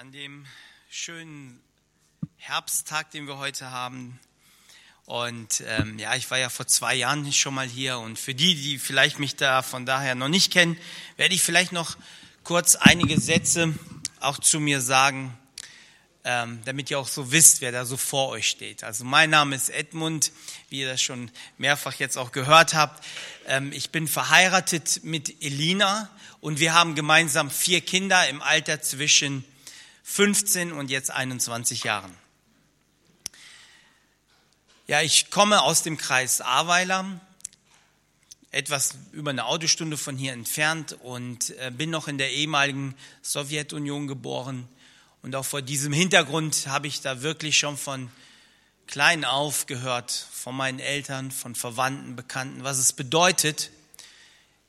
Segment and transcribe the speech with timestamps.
[0.00, 0.46] an dem
[0.88, 1.60] schönen
[2.38, 4.18] Herbsttag, den wir heute haben.
[5.04, 7.98] Und ähm, ja, ich war ja vor zwei Jahren schon mal hier.
[7.98, 10.78] Und für die, die vielleicht mich da von daher noch nicht kennen,
[11.18, 11.98] werde ich vielleicht noch
[12.44, 13.74] kurz einige Sätze
[14.20, 15.36] auch zu mir sagen,
[16.24, 18.84] ähm, damit ihr auch so wisst, wer da so vor euch steht.
[18.84, 20.32] Also mein Name ist Edmund,
[20.70, 23.04] wie ihr das schon mehrfach jetzt auch gehört habt.
[23.46, 26.08] Ähm, ich bin verheiratet mit Elina
[26.40, 29.44] und wir haben gemeinsam vier Kinder im Alter zwischen
[30.12, 32.12] 15 und jetzt 21 Jahren.
[34.88, 37.20] Ja, ich komme aus dem Kreis Ahrweiler,
[38.50, 44.08] etwas über eine Autostunde von hier entfernt und äh, bin noch in der ehemaligen Sowjetunion
[44.08, 44.66] geboren.
[45.22, 48.10] Und auch vor diesem Hintergrund habe ich da wirklich schon von
[48.88, 53.70] klein auf gehört, von meinen Eltern, von Verwandten, Bekannten, was es bedeutet,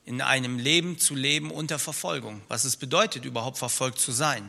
[0.05, 4.47] in einem Leben zu leben unter Verfolgung, was es bedeutet, überhaupt verfolgt zu sein.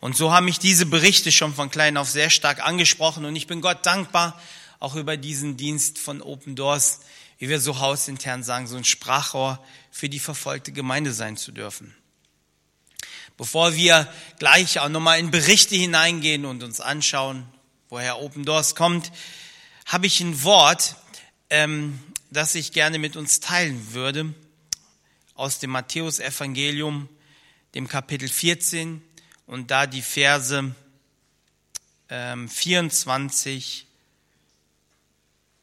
[0.00, 3.46] Und so haben mich diese Berichte schon von klein auf sehr stark angesprochen und ich
[3.46, 4.40] bin Gott dankbar,
[4.78, 7.00] auch über diesen Dienst von Open Doors,
[7.38, 11.94] wie wir so hausintern sagen, so ein Sprachrohr für die verfolgte Gemeinde sein zu dürfen.
[13.36, 17.46] Bevor wir gleich auch nochmal in Berichte hineingehen und uns anschauen,
[17.90, 19.12] woher Open Doors kommt,
[19.86, 20.96] habe ich ein Wort,
[21.50, 21.98] ähm,
[22.30, 24.34] das ich gerne mit uns teilen würde,
[25.34, 27.08] aus dem Matthäus-Evangelium,
[27.74, 29.02] dem Kapitel 14,
[29.50, 30.72] und da die Verse
[32.08, 33.84] ähm, 24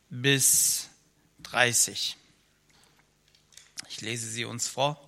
[0.09, 0.89] bis
[1.43, 2.17] 30.
[3.87, 5.01] Ich lese sie uns vor.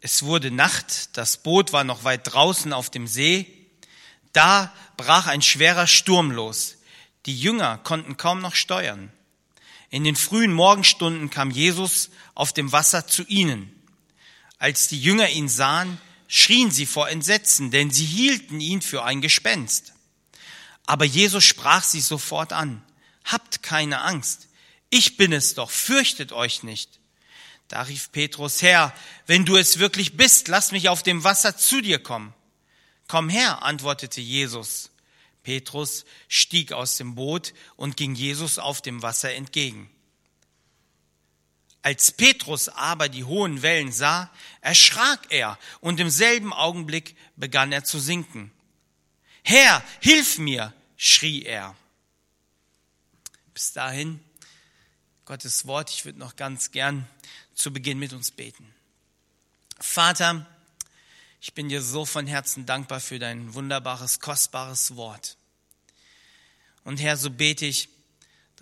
[0.00, 3.46] Es wurde Nacht, das Boot war noch weit draußen auf dem See.
[4.32, 6.78] Da brach ein schwerer Sturm los.
[7.26, 9.12] Die Jünger konnten kaum noch steuern.
[9.88, 13.81] In den frühen Morgenstunden kam Jesus auf dem Wasser zu ihnen.
[14.62, 19.20] Als die Jünger ihn sahen, schrien sie vor Entsetzen, denn sie hielten ihn für ein
[19.20, 19.92] Gespenst.
[20.86, 22.80] Aber Jesus sprach sie sofort an.
[23.24, 24.46] Habt keine Angst.
[24.88, 25.68] Ich bin es doch.
[25.68, 27.00] Fürchtet euch nicht.
[27.66, 28.94] Da rief Petrus, Herr,
[29.26, 32.32] wenn du es wirklich bist, lass mich auf dem Wasser zu dir kommen.
[33.08, 34.90] Komm her, antwortete Jesus.
[35.42, 39.90] Petrus stieg aus dem Boot und ging Jesus auf dem Wasser entgegen.
[41.82, 47.82] Als Petrus aber die hohen Wellen sah, erschrak er und im selben Augenblick begann er
[47.82, 48.52] zu sinken.
[49.42, 51.74] Herr, hilf mir, schrie er.
[53.52, 54.20] Bis dahin
[55.24, 55.90] Gottes Wort.
[55.90, 57.06] Ich würde noch ganz gern
[57.54, 58.72] zu Beginn mit uns beten.
[59.80, 60.46] Vater,
[61.40, 65.36] ich bin dir so von Herzen dankbar für dein wunderbares, kostbares Wort.
[66.84, 67.88] Und Herr, so bete ich,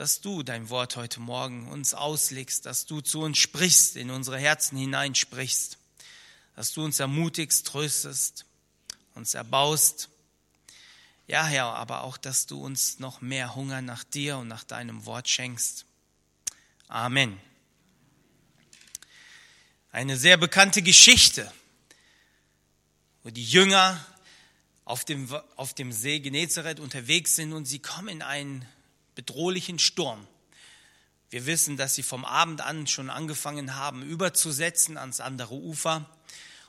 [0.01, 4.39] dass du dein Wort heute Morgen uns auslegst, dass du zu uns sprichst, in unsere
[4.39, 5.77] Herzen hineinsprichst,
[6.57, 8.47] dass du uns ermutigst, tröstest,
[9.15, 10.09] uns erbaust.
[11.27, 15.05] Ja, Herr, aber auch, dass du uns noch mehr Hunger nach dir und nach deinem
[15.05, 15.85] Wort schenkst.
[16.89, 17.39] Amen.
[19.93, 21.53] Eine sehr bekannte Geschichte,
[23.23, 24.03] wo die Jünger
[24.87, 28.67] auf dem, auf dem See Genezareth unterwegs sind und sie kommen in einen
[29.21, 30.27] bedrohlichen Sturm.
[31.29, 36.09] Wir wissen, dass sie vom Abend an schon angefangen haben, überzusetzen ans andere Ufer.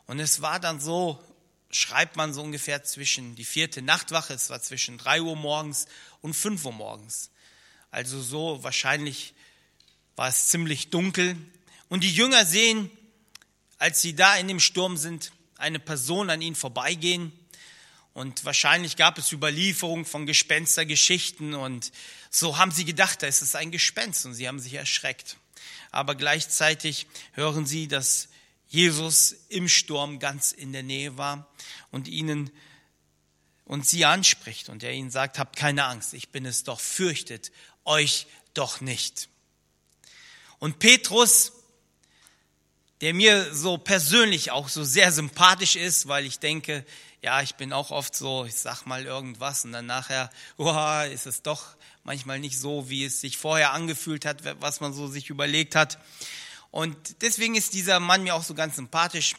[0.05, 1.23] Und es war dann so,
[1.69, 5.85] schreibt man so ungefähr zwischen die vierte Nachtwache, es war zwischen drei Uhr morgens
[6.19, 7.29] und fünf Uhr morgens.
[7.89, 9.33] Also so wahrscheinlich
[10.17, 11.37] war es ziemlich dunkel.
[11.87, 12.91] Und die Jünger sehen,
[13.77, 17.31] als sie da in dem Sturm sind, eine Person an ihnen vorbeigehen.
[18.13, 21.93] Und wahrscheinlich gab es Überlieferungen von Gespenstergeschichten und
[22.31, 25.37] so haben sie gedacht, da ist es ein Gespenst und sie haben sich erschreckt.
[25.91, 28.29] Aber gleichzeitig hören sie, dass
[28.69, 31.51] Jesus im Sturm ganz in der Nähe war
[31.91, 32.49] und ihnen
[33.65, 37.51] und sie anspricht und er ihnen sagt, habt keine Angst, ich bin es doch, fürchtet
[37.83, 39.27] euch doch nicht.
[40.59, 41.51] Und Petrus,
[43.01, 46.85] der mir so persönlich auch so sehr sympathisch ist, weil ich denke,
[47.21, 51.27] ja, ich bin auch oft so, ich sag mal irgendwas und dann nachher, oh, ist
[51.27, 55.29] es doch manchmal nicht so, wie es sich vorher angefühlt hat, was man so sich
[55.29, 55.99] überlegt hat.
[56.71, 59.35] Und deswegen ist dieser Mann mir auch so ganz sympathisch,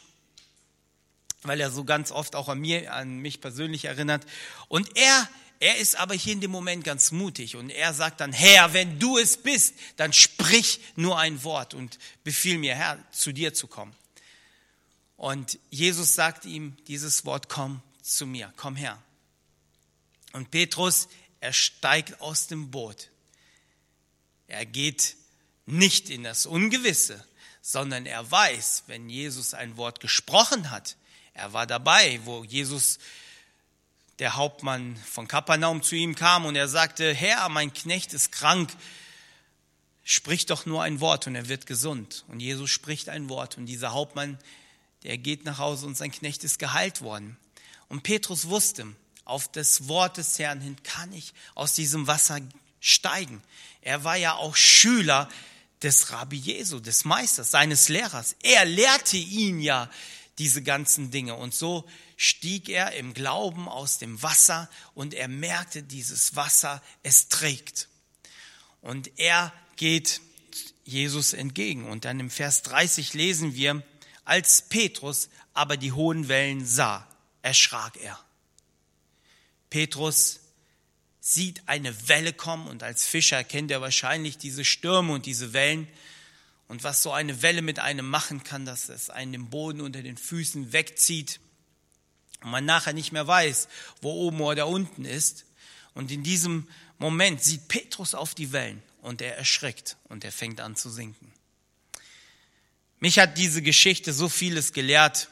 [1.41, 4.25] weil er so ganz oft auch an mir, an mich persönlich erinnert.
[4.69, 5.27] Und er,
[5.59, 8.97] er ist aber hier in dem Moment ganz mutig und er sagt dann, Herr, wenn
[8.97, 13.67] du es bist, dann sprich nur ein Wort und befiehl mir, Herr, zu dir zu
[13.67, 13.93] kommen.
[15.23, 19.01] Und Jesus sagt ihm dieses Wort, komm zu mir, komm her.
[20.33, 21.07] Und Petrus,
[21.39, 23.07] er steigt aus dem Boot.
[24.47, 25.15] Er geht
[25.65, 27.25] nicht in das Ungewisse,
[27.61, 30.97] sondern er weiß, wenn Jesus ein Wort gesprochen hat,
[31.33, 32.99] er war dabei, wo Jesus,
[34.19, 38.75] der Hauptmann von Kapernaum, zu ihm kam und er sagte, Herr, mein Knecht ist krank,
[40.03, 42.25] sprich doch nur ein Wort und er wird gesund.
[42.27, 44.37] Und Jesus spricht ein Wort und dieser Hauptmann,
[45.03, 47.37] der geht nach Hause und sein Knecht ist geheilt worden.
[47.89, 48.87] Und Petrus wusste,
[49.25, 52.39] auf das Wort des Herrn hin kann ich aus diesem Wasser
[52.79, 53.41] steigen.
[53.81, 55.29] Er war ja auch Schüler
[55.81, 58.35] des Rabbi Jesu, des Meisters, seines Lehrers.
[58.41, 59.89] Er lehrte ihn ja
[60.37, 61.35] diese ganzen Dinge.
[61.35, 61.85] Und so
[62.17, 67.89] stieg er im Glauben aus dem Wasser und er merkte, dieses Wasser, es trägt.
[68.81, 70.21] Und er geht
[70.85, 71.85] Jesus entgegen.
[71.85, 73.83] Und dann im Vers 30 lesen wir,
[74.25, 77.07] als Petrus aber die hohen Wellen sah,
[77.41, 78.19] erschrak er.
[79.69, 80.39] Petrus
[81.19, 85.87] sieht eine Welle kommen und als Fischer kennt er wahrscheinlich diese Stürme und diese Wellen
[86.67, 90.01] und was so eine Welle mit einem machen kann, dass es einen den Boden unter
[90.01, 91.39] den Füßen wegzieht
[92.41, 93.67] und man nachher nicht mehr weiß,
[94.01, 95.45] wo oben oder unten ist.
[95.93, 96.67] Und in diesem
[96.97, 101.32] Moment sieht Petrus auf die Wellen und er erschreckt und er fängt an zu sinken.
[103.03, 105.27] Mich hat diese Geschichte so vieles gelehrt.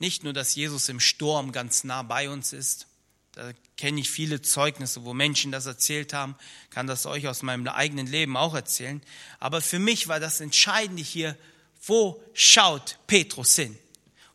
[0.00, 2.88] Nicht nur, dass Jesus im Sturm ganz nah bei uns ist,
[3.30, 6.34] da kenne ich viele Zeugnisse, wo Menschen das erzählt haben,
[6.70, 9.00] kann das euch aus meinem eigenen Leben auch erzählen.
[9.38, 11.38] Aber für mich war das Entscheidende hier,
[11.86, 13.78] wo schaut Petrus hin?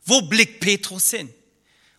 [0.06, 1.34] Wo blickt Petrus hin?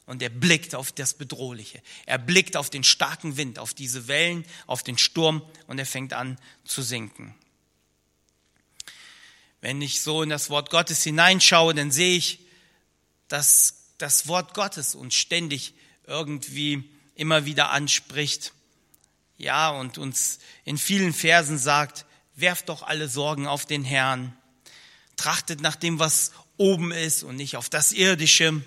[0.07, 1.83] Und er blickt auf das Bedrohliche.
[2.07, 6.15] Er blickt auf den starken Wind, auf diese Wellen, auf den Sturm und er fängt
[6.15, 7.35] an zu sinken.
[9.61, 12.41] Wenn ich so in das Wort Gottes hineinschaue, dann sehe ich,
[13.27, 15.75] dass das Wort Gottes uns ständig
[16.07, 18.53] irgendwie immer wieder anspricht.
[19.37, 24.37] Ja, und uns in vielen Versen sagt, werft doch alle Sorgen auf den Herrn.
[25.17, 28.63] Trachtet nach dem, was oben ist und nicht auf das Irdische.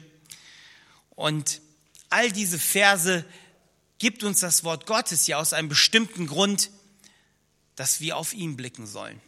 [1.11, 1.61] Und
[2.09, 3.25] all diese Verse
[3.97, 6.69] gibt uns das Wort Gottes ja aus einem bestimmten Grund,
[7.75, 9.21] dass wir auf ihn blicken sollen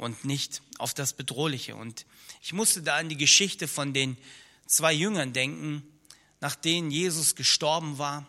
[0.00, 1.76] und nicht auf das Bedrohliche.
[1.76, 2.06] Und
[2.40, 4.16] ich musste da an die Geschichte von den
[4.66, 5.86] zwei Jüngern denken,
[6.40, 8.26] nach denen Jesus gestorben war.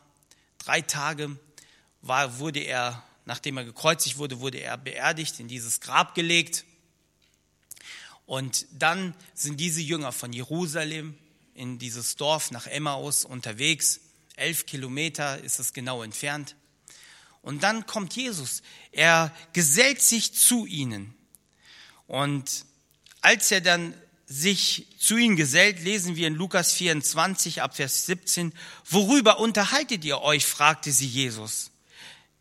[0.58, 1.40] Drei Tage
[2.02, 6.66] war, wurde er, nachdem er gekreuzigt wurde, wurde er beerdigt, in dieses Grab gelegt.
[8.26, 11.18] Und dann sind diese Jünger von Jerusalem
[11.54, 14.02] in dieses Dorf nach Emmaus unterwegs.
[14.36, 16.58] Elf Kilometer ist es genau entfernt.
[17.42, 18.62] Und dann kommt Jesus.
[18.92, 21.16] Er gesellt sich zu ihnen.
[22.12, 22.66] Und
[23.22, 23.94] als er dann
[24.26, 28.52] sich zu ihnen gesellt, lesen wir in Lukas 24 ab Vers 17,
[28.90, 31.72] worüber unterhaltet ihr euch, fragte sie Jesus.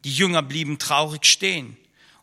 [0.03, 1.77] Die Jünger blieben traurig stehen.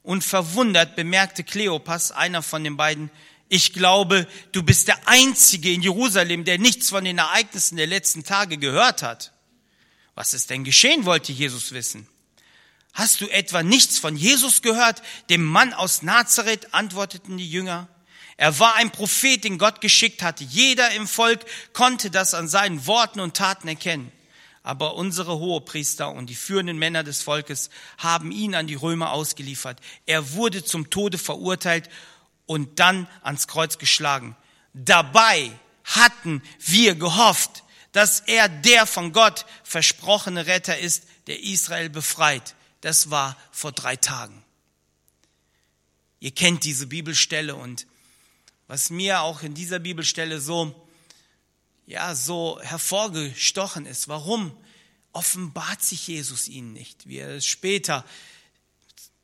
[0.04, 3.10] Und verwundert bemerkte Kleopas, einer von den beiden,
[3.48, 8.26] ich glaube, du bist der Einzige in Jerusalem, der nichts von den Ereignissen der letzten
[8.26, 9.32] Tage gehört hat.
[10.16, 12.10] Was ist denn geschehen, wollte Jesus wissen.
[12.98, 17.88] Hast du etwa nichts von Jesus gehört, dem Mann aus Nazareth, antworteten die Jünger.
[18.38, 20.44] Er war ein Prophet, den Gott geschickt hatte.
[20.44, 24.12] Jeder im Volk konnte das an seinen Worten und Taten erkennen.
[24.64, 29.80] Aber unsere Hohepriester und die führenden Männer des Volkes haben ihn an die Römer ausgeliefert.
[30.08, 31.92] Er wurde zum Tode verurteilt
[32.48, 34.36] und dann ans Kreuz geschlagen.
[34.74, 35.52] Dabei
[35.84, 42.56] hatten wir gehofft, dass er der von Gott versprochene Retter ist, der Israel befreit.
[42.82, 44.44] Das war vor drei Tagen.
[46.20, 47.88] Ihr kennt diese Bibelstelle und
[48.68, 50.88] was mir auch in dieser Bibelstelle so,
[51.86, 54.08] ja, so hervorgestochen ist.
[54.08, 54.52] Warum
[55.14, 58.04] offenbart sich Jesus ihnen nicht, wie er es später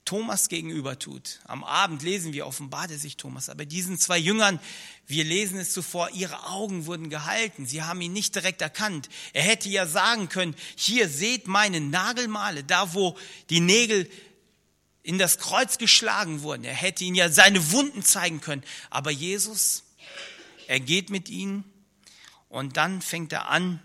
[0.05, 1.39] Thomas gegenüber tut.
[1.45, 3.49] Am Abend lesen wir, offenbarte sich Thomas.
[3.49, 4.59] Aber diesen zwei Jüngern,
[5.07, 7.65] wir lesen es zuvor, ihre Augen wurden gehalten.
[7.65, 9.07] Sie haben ihn nicht direkt erkannt.
[9.31, 13.17] Er hätte ja sagen können, hier seht meine Nagelmale, da wo
[13.49, 14.09] die Nägel
[15.03, 16.63] in das Kreuz geschlagen wurden.
[16.65, 18.63] Er hätte ihnen ja seine Wunden zeigen können.
[18.89, 19.83] Aber Jesus,
[20.67, 21.63] er geht mit ihnen
[22.49, 23.81] und dann fängt er an,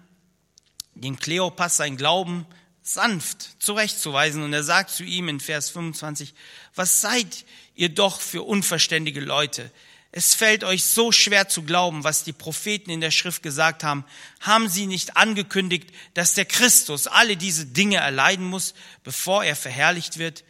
[0.95, 2.45] den Kleopas sein Glauben
[2.93, 4.43] sanft zurechtzuweisen.
[4.43, 6.35] Und er sagt zu ihm in Vers 25,
[6.75, 9.71] was seid ihr doch für unverständige Leute?
[10.11, 14.05] Es fällt euch so schwer zu glauben, was die Propheten in der Schrift gesagt haben.
[14.41, 18.73] Haben sie nicht angekündigt, dass der Christus alle diese Dinge erleiden muss,
[19.05, 20.45] bevor er verherrlicht wird?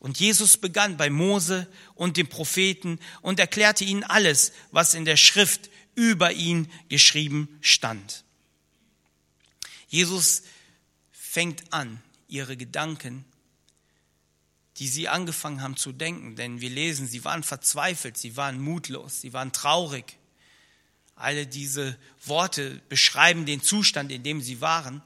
[0.00, 5.16] Und Jesus begann bei Mose und den Propheten und erklärte ihnen alles, was in der
[5.16, 8.24] Schrift über ihn geschrieben stand.
[9.88, 10.42] Jesus
[11.34, 13.24] fängt an, ihre Gedanken
[14.78, 16.36] die sie angefangen haben zu denken.
[16.36, 20.18] Denn wir lesen, sie waren verzweifelt, sie waren mutlos, sie waren traurig.
[21.16, 25.02] Alle diese Worte beschreiben den Zustand, in dem sie waren.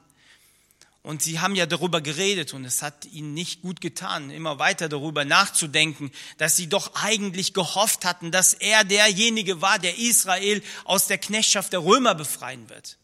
[1.01, 4.89] Und sie haben ja darüber geredet und es hat ihnen nicht gut getan, immer weiter
[4.89, 11.07] darüber nachzudenken, dass sie doch eigentlich gehofft hatten, dass er derjenige war, der Israel aus
[11.07, 12.97] der Knechtschaft der Römer befreien wird,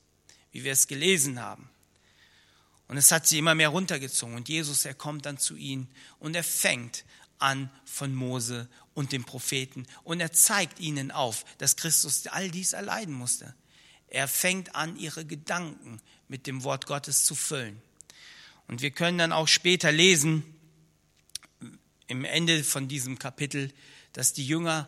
[0.52, 1.70] wie wir es gelesen haben.
[2.88, 4.36] Und es hat sie immer mehr runtergezogen.
[4.36, 5.88] Und Jesus, er kommt dann zu ihnen
[6.20, 7.04] und er fängt
[7.40, 12.74] an von Mose und dem Propheten und er zeigt ihnen auf, dass Christus all dies
[12.74, 13.54] erleiden musste.
[14.08, 17.82] Er fängt an, ihre Gedanken mit dem Wort Gottes zu füllen.
[18.68, 20.44] Und wir können dann auch später lesen,
[22.08, 23.74] im Ende von diesem Kapitel,
[24.14, 24.88] dass die Jünger,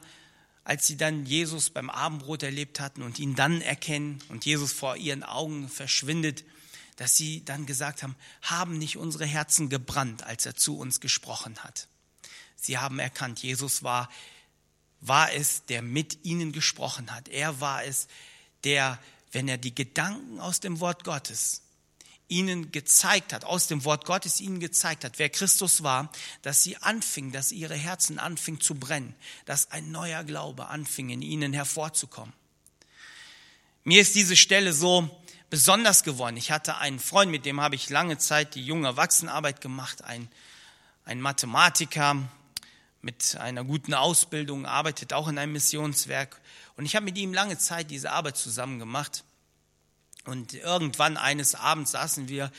[0.63, 4.97] als sie dann Jesus beim Abendbrot erlebt hatten und ihn dann erkennen und Jesus vor
[4.97, 6.43] ihren Augen verschwindet,
[6.97, 11.57] dass sie dann gesagt haben, haben nicht unsere Herzen gebrannt, als er zu uns gesprochen
[11.63, 11.87] hat.
[12.55, 14.09] Sie haben erkannt, Jesus war,
[14.99, 17.29] war es, der mit ihnen gesprochen hat.
[17.29, 18.07] Er war es,
[18.63, 18.99] der,
[19.31, 21.61] wenn er die Gedanken aus dem Wort Gottes
[22.29, 26.11] ihnen gezeigt hat, aus dem Wort Gottes ihnen gezeigt hat, wer Christus war,
[26.41, 31.21] dass sie anfingen, dass ihre Herzen anfingen zu brennen, dass ein neuer Glaube anfing in
[31.21, 32.33] ihnen hervorzukommen.
[33.83, 36.37] Mir ist diese Stelle so besonders geworden.
[36.37, 40.29] Ich hatte einen Freund, mit dem habe ich lange Zeit die junge Erwachsenenarbeit gemacht, ein,
[41.05, 42.27] ein Mathematiker
[43.01, 46.41] mit einer guten Ausbildung, arbeitet auch in einem Missionswerk.
[46.75, 49.23] Und ich habe mit ihm lange Zeit diese Arbeit zusammen gemacht.
[50.25, 52.51] Und irgendwann eines Abends saßen wir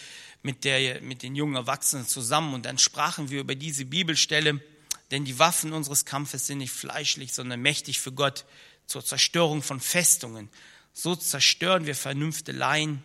[0.43, 4.61] mit, der, mit den jungen Erwachsenen zusammen und dann sprachen wir über diese Bibelstelle,
[5.11, 8.47] denn die Waffen unseres Kampfes sind nicht fleischlich, sondern mächtig für Gott
[8.87, 10.49] zur Zerstörung von Festungen
[10.93, 13.03] so zerstören wir Vernünfteleien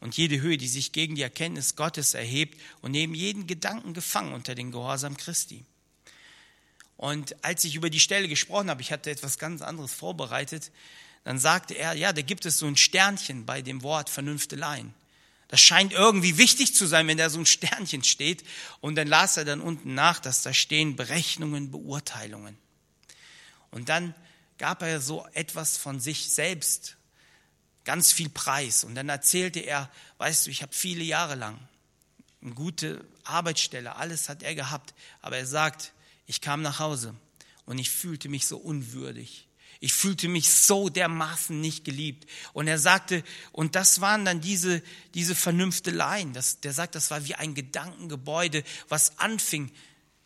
[0.00, 4.32] und jede Höhe, die sich gegen die Erkenntnis Gottes erhebt und nehmen jeden Gedanken gefangen
[4.32, 5.64] unter den Gehorsam Christi.
[6.96, 10.70] Und als ich über die Stelle gesprochen habe, ich hatte etwas ganz anderes vorbereitet,
[11.24, 14.94] dann sagte er, ja, da gibt es so ein Sternchen bei dem Wort Vernünfteleien.
[15.48, 18.44] Das scheint irgendwie wichtig zu sein, wenn da so ein Sternchen steht.
[18.80, 22.56] Und dann las er dann unten nach, dass da stehen Berechnungen, Beurteilungen.
[23.70, 24.14] Und dann
[24.58, 26.96] gab er so etwas von sich selbst
[27.84, 28.84] ganz viel Preis.
[28.84, 31.58] Und dann erzählte er, weißt du, ich habe viele Jahre lang
[32.42, 35.92] eine gute Arbeitsstelle, alles hat er gehabt, aber er sagt,
[36.26, 37.14] ich kam nach Hause
[37.66, 39.46] und ich fühlte mich so unwürdig.
[39.82, 42.28] Ich fühlte mich so dermaßen nicht geliebt.
[42.52, 44.82] Und er sagte, und das waren dann diese,
[45.14, 46.34] diese Vernünfteleien.
[46.34, 49.72] Das, der sagt, das war wie ein Gedankengebäude, was anfing,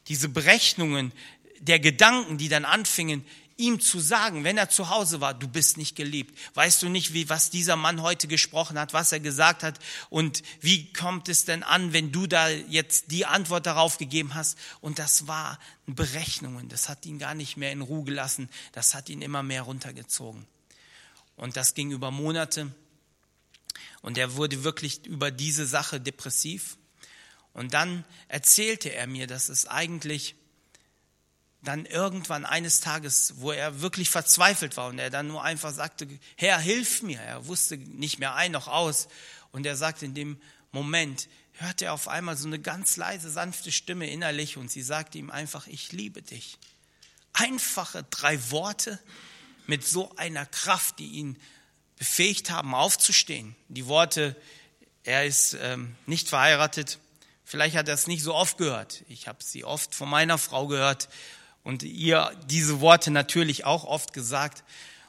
[0.08, 1.12] diese Berechnungen
[1.60, 3.24] der Gedanken, die dann anfingen,
[3.56, 6.36] ihm zu sagen, wenn er zu Hause war, du bist nicht geliebt.
[6.54, 9.78] Weißt du nicht, wie, was dieser Mann heute gesprochen hat, was er gesagt hat
[10.10, 14.58] und wie kommt es denn an, wenn du da jetzt die Antwort darauf gegeben hast?
[14.80, 16.68] Und das war Berechnungen.
[16.68, 18.48] Das hat ihn gar nicht mehr in Ruhe gelassen.
[18.72, 20.46] Das hat ihn immer mehr runtergezogen.
[21.36, 22.72] Und das ging über Monate.
[24.02, 26.76] Und er wurde wirklich über diese Sache depressiv.
[27.52, 30.34] Und dann erzählte er mir, dass es eigentlich
[31.64, 36.06] dann irgendwann eines Tages, wo er wirklich verzweifelt war und er dann nur einfach sagte,
[36.36, 37.20] Herr, hilf mir.
[37.20, 39.08] Er wusste nicht mehr ein noch aus.
[39.50, 40.40] Und er sagte in dem
[40.72, 45.18] Moment, hörte er auf einmal so eine ganz leise, sanfte Stimme innerlich und sie sagte
[45.18, 46.58] ihm einfach, ich liebe dich.
[47.32, 48.98] Einfache drei Worte
[49.66, 51.38] mit so einer Kraft, die ihn
[51.96, 53.54] befähigt haben, aufzustehen.
[53.68, 54.36] Die Worte,
[55.04, 56.98] er ist ähm, nicht verheiratet,
[57.44, 59.04] vielleicht hat er es nicht so oft gehört.
[59.08, 61.08] Ich habe sie oft von meiner Frau gehört
[61.64, 64.62] und ihr diese Worte natürlich auch oft gesagt.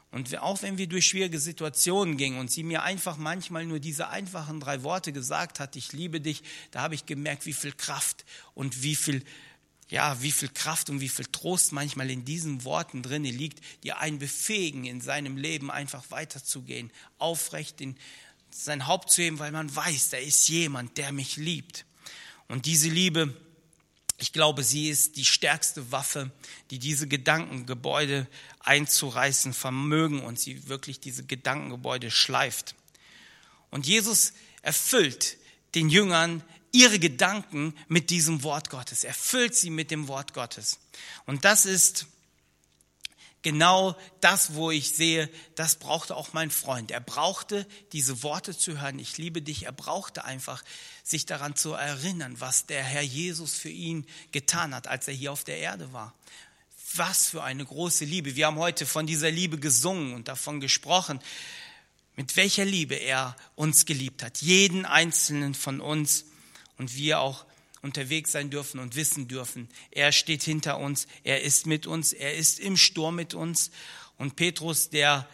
[0.10, 4.08] Und auch wenn wir durch schwierige Situationen gingen und sie mir einfach manchmal nur diese
[4.08, 8.24] einfachen drei Worte gesagt hat, ich liebe dich, da habe ich gemerkt, wie viel Kraft
[8.54, 9.24] und wie viel,
[9.90, 13.92] ja, wie viel Kraft und wie viel Trost manchmal in diesen Worten drinne liegt, die
[13.92, 17.98] einen befähigen, in seinem Leben einfach weiterzugehen, aufrecht in
[18.50, 21.86] sein Haupt zu heben, weil man weiß, da ist jemand, der mich liebt.
[22.48, 23.36] Und diese Liebe,
[24.18, 26.32] ich glaube, sie ist die stärkste Waffe,
[26.72, 28.28] die diese Gedankengebäude
[28.60, 32.76] einzureißen vermögen und sie wirklich diese Gedankengebäude schleift.
[33.72, 35.38] Und Jesus erfüllt
[35.76, 39.04] den Jüngern ihre Gedanken mit diesem Wort Gottes.
[39.04, 40.80] Er füllt sie mit dem Wort Gottes.
[41.26, 42.08] Und das ist
[43.42, 46.90] genau das, wo ich sehe, das brauchte auch mein Freund.
[46.90, 49.64] Er brauchte diese Worte zu hören, ich liebe dich.
[49.64, 50.64] Er brauchte einfach
[51.06, 55.32] sich daran zu erinnern, was der Herr Jesus für ihn getan hat, als er hier
[55.32, 56.16] auf der Erde war.
[56.96, 58.36] Was für eine große Liebe.
[58.36, 61.20] Wir haben heute von dieser Liebe gesungen und davon gesprochen,
[62.16, 66.26] mit welcher Liebe er uns geliebt hat, jeden einzelnen von uns
[66.78, 67.46] und wir auch
[67.84, 72.34] unterwegs sein dürfen und wissen dürfen, er steht hinter uns, er ist mit uns, er
[72.34, 73.70] ist im Sturm mit uns.
[74.18, 75.28] Und Petrus, der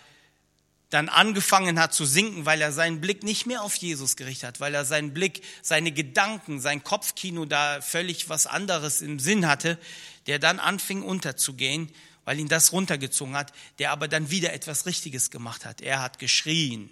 [0.91, 4.59] dann angefangen hat zu sinken, weil er seinen Blick nicht mehr auf Jesus gerichtet hat,
[4.59, 9.79] weil er seinen Blick, seine Gedanken, sein Kopfkino da völlig was anderes im Sinn hatte,
[10.27, 11.89] der dann anfing unterzugehen,
[12.25, 15.79] weil ihn das runtergezogen hat, der aber dann wieder etwas Richtiges gemacht hat.
[15.79, 16.89] Er hat geschrien,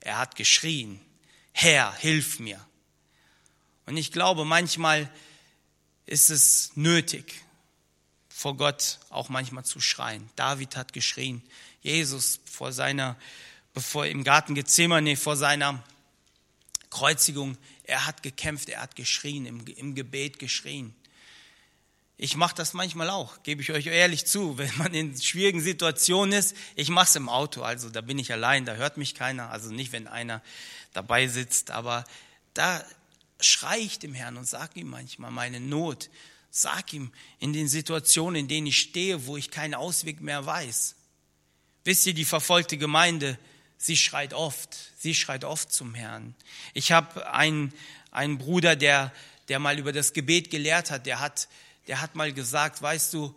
[0.00, 1.00] er hat geschrien,
[1.52, 2.60] Herr, hilf mir.
[3.86, 5.08] Und ich glaube, manchmal
[6.04, 7.44] ist es nötig,
[8.28, 10.28] vor Gott auch manchmal zu schreien.
[10.34, 11.42] David hat geschrien,
[11.82, 13.16] Jesus vor seiner,
[13.74, 15.82] bevor im Garten Gethsemane, vor seiner
[16.90, 20.94] Kreuzigung, er hat gekämpft, er hat geschrien, im, im Gebet geschrien.
[22.22, 26.38] Ich mache das manchmal auch, gebe ich euch ehrlich zu, wenn man in schwierigen Situationen
[26.38, 26.54] ist.
[26.76, 29.70] Ich mache es im Auto, also da bin ich allein, da hört mich keiner, also
[29.70, 30.42] nicht, wenn einer
[30.92, 32.04] dabei sitzt, aber
[32.52, 32.84] da
[33.40, 36.10] schreie ich dem Herrn und sage ihm manchmal meine Not.
[36.50, 40.96] Sag ihm in den Situationen, in denen ich stehe, wo ich keinen Ausweg mehr weiß.
[41.90, 43.36] Wisst ihr, die verfolgte Gemeinde,
[43.76, 46.36] sie schreit oft, sie schreit oft zum Herrn.
[46.72, 47.74] Ich habe einen,
[48.12, 49.12] einen Bruder, der,
[49.48, 51.48] der mal über das Gebet gelehrt hat, der hat,
[51.88, 53.34] der hat mal gesagt, weißt du,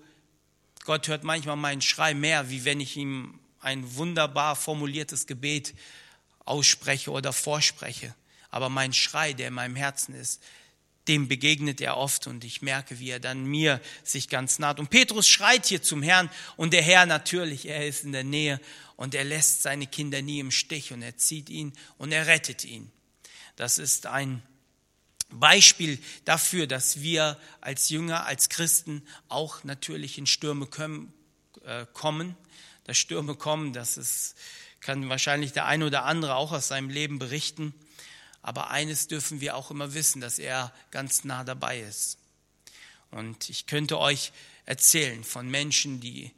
[0.85, 5.73] Gott hört manchmal meinen Schrei mehr, wie wenn ich ihm ein wunderbar formuliertes Gebet
[6.45, 8.13] ausspreche oder vorspreche.
[8.51, 10.43] Aber mein Schrei, der in meinem Herzen ist,
[11.07, 14.79] dem begegnet er oft und ich merke, wie er dann mir sich ganz naht.
[14.79, 18.59] Und Petrus schreit hier zum Herrn und der Herr natürlich, er ist in der Nähe
[18.95, 22.63] und er lässt seine Kinder nie im Stich und er zieht ihn und er rettet
[22.63, 22.91] ihn.
[23.55, 24.41] Das ist ein
[25.29, 30.67] Beispiel dafür, dass wir als Jünger, als Christen auch natürlich in Stürme
[31.65, 32.35] äh, kommen.
[32.85, 34.35] Dass Stürme kommen, das ist,
[34.79, 37.73] kann wahrscheinlich der eine oder andere auch aus seinem Leben berichten.
[38.43, 42.19] Aber eines dürfen wir auch immer wissen, dass er ganz nah dabei ist.
[43.09, 44.31] Und ich könnte euch
[44.65, 46.31] erzählen von Menschen, die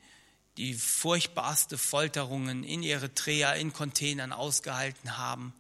[0.58, 5.54] die furchtbarste Folterungen in Eritrea in Containern ausgehalten haben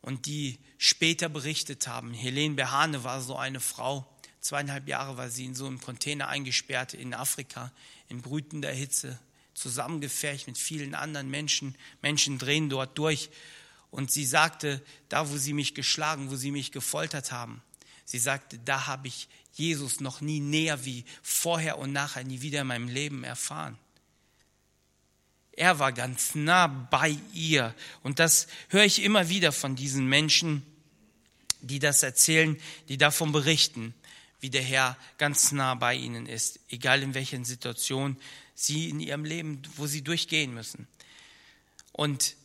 [0.00, 2.12] und die später berichtet haben.
[2.14, 4.06] Helene Behane war so eine Frau.
[4.40, 7.72] Zweieinhalb Jahre war sie in so einem Container eingesperrt in Afrika,
[8.08, 9.18] in brütender Hitze,
[9.54, 11.76] zusammengefercht mit vielen anderen Menschen.
[12.02, 13.30] Menschen drehen dort durch
[13.90, 17.62] und sie sagte, da wo sie mich geschlagen, wo sie mich gefoltert haben,
[18.04, 22.60] sie sagte, da habe ich Jesus noch nie näher wie vorher und nachher nie wieder
[22.60, 23.78] in meinem Leben erfahren.
[25.52, 27.74] Er war ganz nah bei ihr.
[28.04, 30.62] Und das höre ich immer wieder von diesen Menschen,
[31.60, 32.56] die das erzählen,
[32.88, 33.92] die davon berichten,
[34.38, 38.16] wie der Herr ganz nah bei ihnen ist, egal in welchen Situationen
[38.54, 40.86] sie in ihrem Leben, wo sie durchgehen müssen.
[41.90, 42.36] Und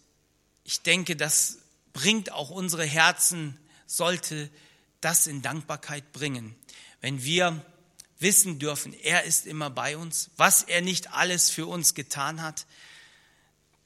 [0.63, 1.59] ich denke, das
[1.93, 4.49] bringt auch unsere Herzen, sollte
[5.01, 6.55] das in Dankbarkeit bringen.
[7.01, 7.63] Wenn wir
[8.19, 12.65] wissen dürfen, er ist immer bei uns, was er nicht alles für uns getan hat,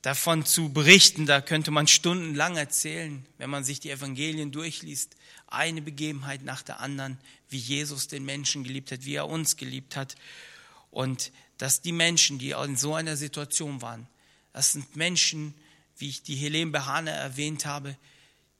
[0.03, 5.81] davon zu berichten, da könnte man stundenlang erzählen, wenn man sich die Evangelien durchliest, eine
[5.81, 7.17] Begebenheit nach der anderen,
[7.49, 10.15] wie Jesus den Menschen geliebt hat, wie er uns geliebt hat.
[10.91, 14.07] Und dass die Menschen, die in so einer Situation waren,
[14.53, 15.53] das sind Menschen,
[15.97, 17.97] wie ich die Helene Behane erwähnt habe,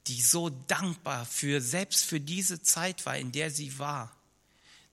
[0.06, 4.16] die so dankbar für, selbst für diese Zeit war, in der sie war.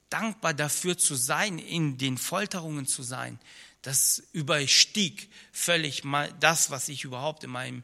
[0.10, 3.40] Dankbar dafür zu sein, in den Folterungen zu sein.
[3.82, 7.84] Das überstieg völlig mal das, was ich überhaupt in meinem,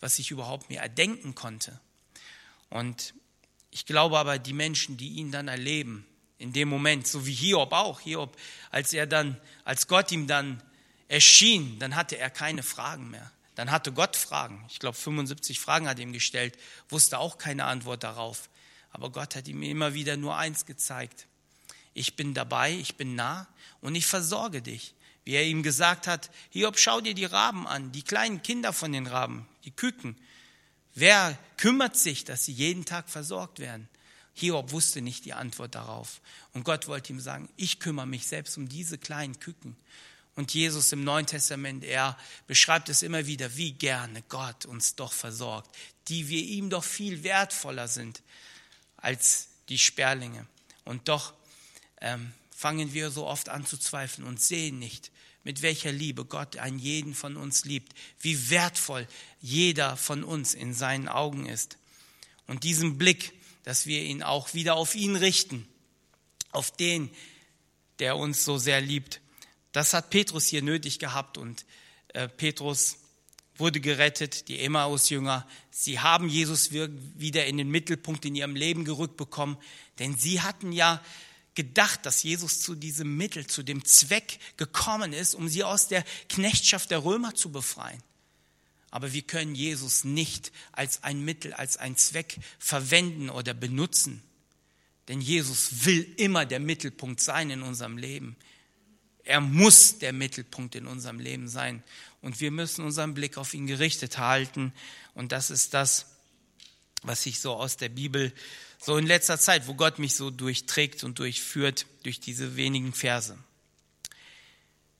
[0.00, 1.80] was ich überhaupt mir erdenken konnte.
[2.68, 3.14] Und
[3.70, 6.06] ich glaube aber, die Menschen, die ihn dann erleben,
[6.38, 8.36] in dem Moment, so wie Hiob auch, Hiob,
[8.70, 10.62] als er dann, als Gott ihm dann
[11.08, 13.30] erschien, dann hatte er keine Fragen mehr.
[13.60, 14.64] Dann hatte Gott Fragen.
[14.70, 16.56] Ich glaube, 75 Fragen hat er ihm gestellt,
[16.88, 18.48] wusste auch keine Antwort darauf.
[18.90, 21.26] Aber Gott hat ihm immer wieder nur eins gezeigt.
[21.92, 23.46] Ich bin dabei, ich bin nah
[23.82, 24.94] und ich versorge dich.
[25.26, 28.92] Wie er ihm gesagt hat, Hiob, schau dir die Raben an, die kleinen Kinder von
[28.92, 30.16] den Raben, die Küken.
[30.94, 33.90] Wer kümmert sich, dass sie jeden Tag versorgt werden?
[34.32, 36.22] Hiob wusste nicht die Antwort darauf.
[36.54, 39.76] Und Gott wollte ihm sagen, ich kümmere mich selbst um diese kleinen Küken.
[40.36, 42.16] Und Jesus im Neuen Testament, er
[42.46, 45.74] beschreibt es immer wieder, wie gerne Gott uns doch versorgt,
[46.08, 48.22] die wir ihm doch viel wertvoller sind
[48.96, 50.46] als die Sperlinge.
[50.84, 51.34] Und doch
[52.00, 55.10] ähm, fangen wir so oft an zu zweifeln und sehen nicht,
[55.44, 59.06] mit welcher Liebe Gott einen jeden von uns liebt, wie wertvoll
[59.40, 61.78] jeder von uns in seinen Augen ist.
[62.46, 65.66] Und diesen Blick, dass wir ihn auch wieder auf ihn richten,
[66.50, 67.10] auf den,
[67.98, 69.20] der uns so sehr liebt,
[69.72, 71.64] das hat Petrus hier nötig gehabt und
[72.08, 72.96] äh, Petrus
[73.56, 75.46] wurde gerettet, die Emmaus-Jünger.
[75.70, 79.58] Sie haben Jesus wieder in den Mittelpunkt in ihrem Leben gerückt bekommen,
[79.98, 81.02] denn sie hatten ja
[81.54, 86.04] gedacht, dass Jesus zu diesem Mittel, zu dem Zweck gekommen ist, um sie aus der
[86.28, 88.02] Knechtschaft der Römer zu befreien.
[88.90, 94.22] Aber wir können Jesus nicht als ein Mittel, als ein Zweck verwenden oder benutzen.
[95.08, 98.36] Denn Jesus will immer der Mittelpunkt sein in unserem Leben.
[99.30, 101.84] Er muss der Mittelpunkt in unserem Leben sein.
[102.20, 104.72] Und wir müssen unseren Blick auf ihn gerichtet halten.
[105.14, 106.06] Und das ist das,
[107.02, 108.32] was ich so aus der Bibel,
[108.80, 113.38] so in letzter Zeit, wo Gott mich so durchträgt und durchführt durch diese wenigen Verse.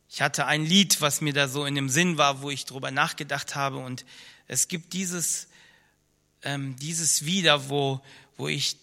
[0.08, 2.92] Ich hatte ein Lied, was mir da so in dem Sinn war, wo ich drüber
[2.92, 3.78] nachgedacht habe.
[3.78, 4.04] Und
[4.46, 5.48] es gibt dieses,
[6.42, 8.00] ähm, dieses wieder, wo,
[8.36, 8.76] wo ich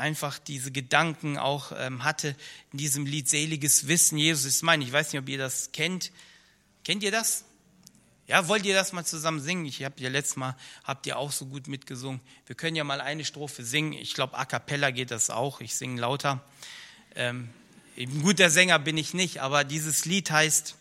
[0.00, 2.34] einfach diese Gedanken auch ähm, hatte
[2.72, 4.82] in diesem Lied Seliges Wissen, Jesus ist mein.
[4.82, 6.10] Ich weiß nicht, ob ihr das kennt.
[6.82, 7.44] Kennt ihr das?
[8.26, 9.66] Ja, wollt ihr das mal zusammen singen?
[9.66, 12.20] Ich habe ja letztes Mal, habt ihr auch so gut mitgesungen.
[12.46, 13.92] Wir können ja mal eine Strophe singen.
[13.92, 15.60] Ich glaube, a cappella geht das auch.
[15.60, 16.42] Ich singe lauter.
[17.14, 17.50] Ähm,
[17.98, 20.76] ein guter Sänger bin ich nicht, aber dieses Lied heißt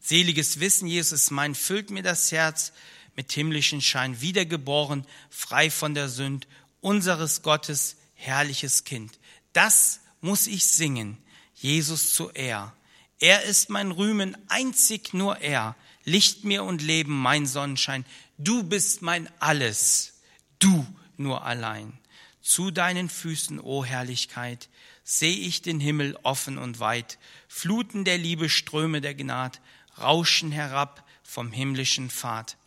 [0.00, 2.72] Seliges Wissen, Jesus mein, füllt mir das Herz
[3.16, 6.46] mit himmlischen Schein, wiedergeboren, frei von der Sünd,
[6.84, 9.18] unseres Gottes herrliches Kind.
[9.52, 11.16] Das muss ich singen,
[11.54, 12.74] Jesus zu Ehr.
[13.18, 15.76] Er ist mein Rühmen, einzig nur er.
[16.04, 18.04] Licht mir und Leben, mein Sonnenschein.
[18.36, 20.20] Du bist mein Alles,
[20.58, 21.98] du nur allein.
[22.42, 24.68] Zu deinen Füßen, o oh Herrlichkeit,
[25.04, 27.18] seh ich den Himmel offen und weit.
[27.48, 29.62] Fluten der Liebe, Ströme der Gnad,
[29.98, 32.58] rauschen herab vom himmlischen Pfad.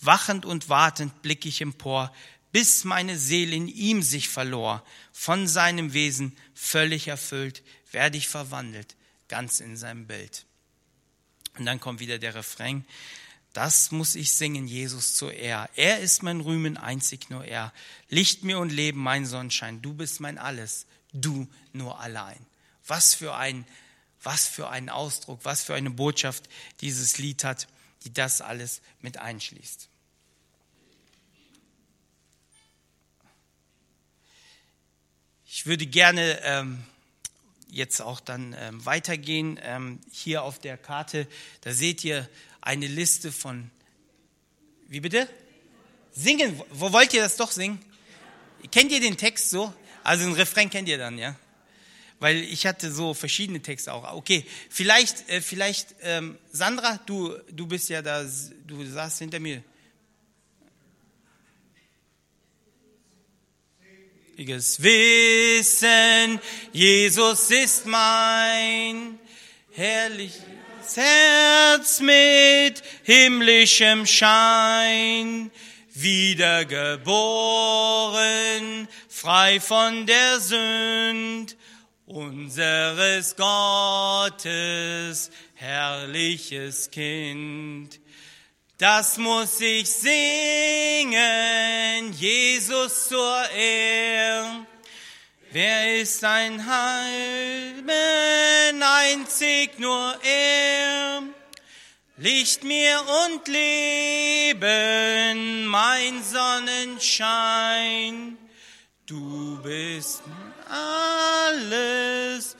[0.00, 2.12] Wachend und wartend blick ich empor,
[2.52, 4.84] bis meine Seele in ihm sich verlor.
[5.12, 8.94] Von seinem Wesen völlig erfüllt, werde ich verwandelt,
[9.28, 10.44] ganz in seinem Bild.
[11.58, 12.84] Und dann kommt wieder der Refrain.
[13.52, 15.68] Das muss ich singen, Jesus zur Ehr.
[15.76, 17.72] Er ist mein Rühmen, einzig nur er.
[18.08, 19.82] Licht mir und Leben, mein Sonnenschein.
[19.82, 22.38] Du bist mein Alles, du nur allein.
[22.86, 23.66] Was für ein,
[24.22, 26.48] was für ein Ausdruck, was für eine Botschaft
[26.80, 27.68] dieses Lied hat,
[28.04, 29.88] die das alles mit einschließt.
[35.54, 36.82] Ich würde gerne ähm,
[37.70, 39.60] jetzt auch dann ähm, weitergehen.
[39.62, 41.26] Ähm, hier auf der Karte,
[41.60, 42.26] da seht ihr
[42.62, 43.70] eine Liste von,
[44.88, 45.28] wie bitte?
[46.10, 46.58] Singen.
[46.70, 47.78] Wo wollt ihr das doch singen?
[48.70, 49.74] Kennt ihr den Text so?
[50.02, 51.36] Also ein Refrain kennt ihr dann, ja?
[52.18, 54.10] Weil ich hatte so verschiedene Texte auch.
[54.14, 58.24] Okay, vielleicht, äh, vielleicht, ähm, Sandra, du, du bist ja da,
[58.66, 59.62] du saßt hinter mir.
[64.34, 66.40] Ewiges Wissen,
[66.72, 69.18] Jesus ist mein
[69.72, 70.40] herrliches
[70.94, 75.50] Herz mit himmlischem Schein,
[75.92, 81.58] wiedergeboren, frei von der Sünd,
[82.06, 88.00] unseres Gottes herrliches Kind.
[88.82, 91.14] Das muss ich singen,
[92.14, 94.66] Jesus zur Ehr.
[95.52, 101.22] Wer ist ein Heilmen, einzig nur er.
[102.16, 108.36] Licht mir und Leben, mein Sonnenschein.
[109.06, 110.24] Du bist
[110.68, 112.56] alles,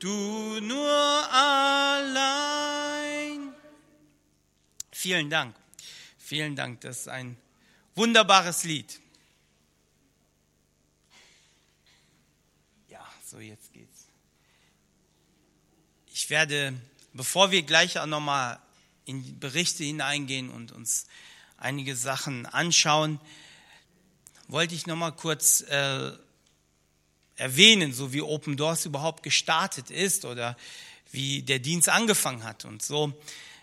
[0.00, 2.55] du nur allein.
[5.06, 5.54] Vielen Dank.
[6.18, 6.80] Vielen Dank.
[6.80, 7.36] Das ist ein
[7.94, 8.98] wunderbares Lied.
[12.88, 14.06] Ja, so jetzt geht's.
[16.12, 16.74] Ich werde,
[17.12, 18.58] bevor wir gleich auch nochmal
[19.04, 21.06] in Berichte hineingehen und uns
[21.56, 23.20] einige Sachen anschauen,
[24.48, 26.10] wollte ich nochmal kurz äh,
[27.36, 30.56] erwähnen, so wie Open Doors überhaupt gestartet ist oder
[31.12, 32.64] wie der Dienst angefangen hat.
[32.64, 33.12] Und so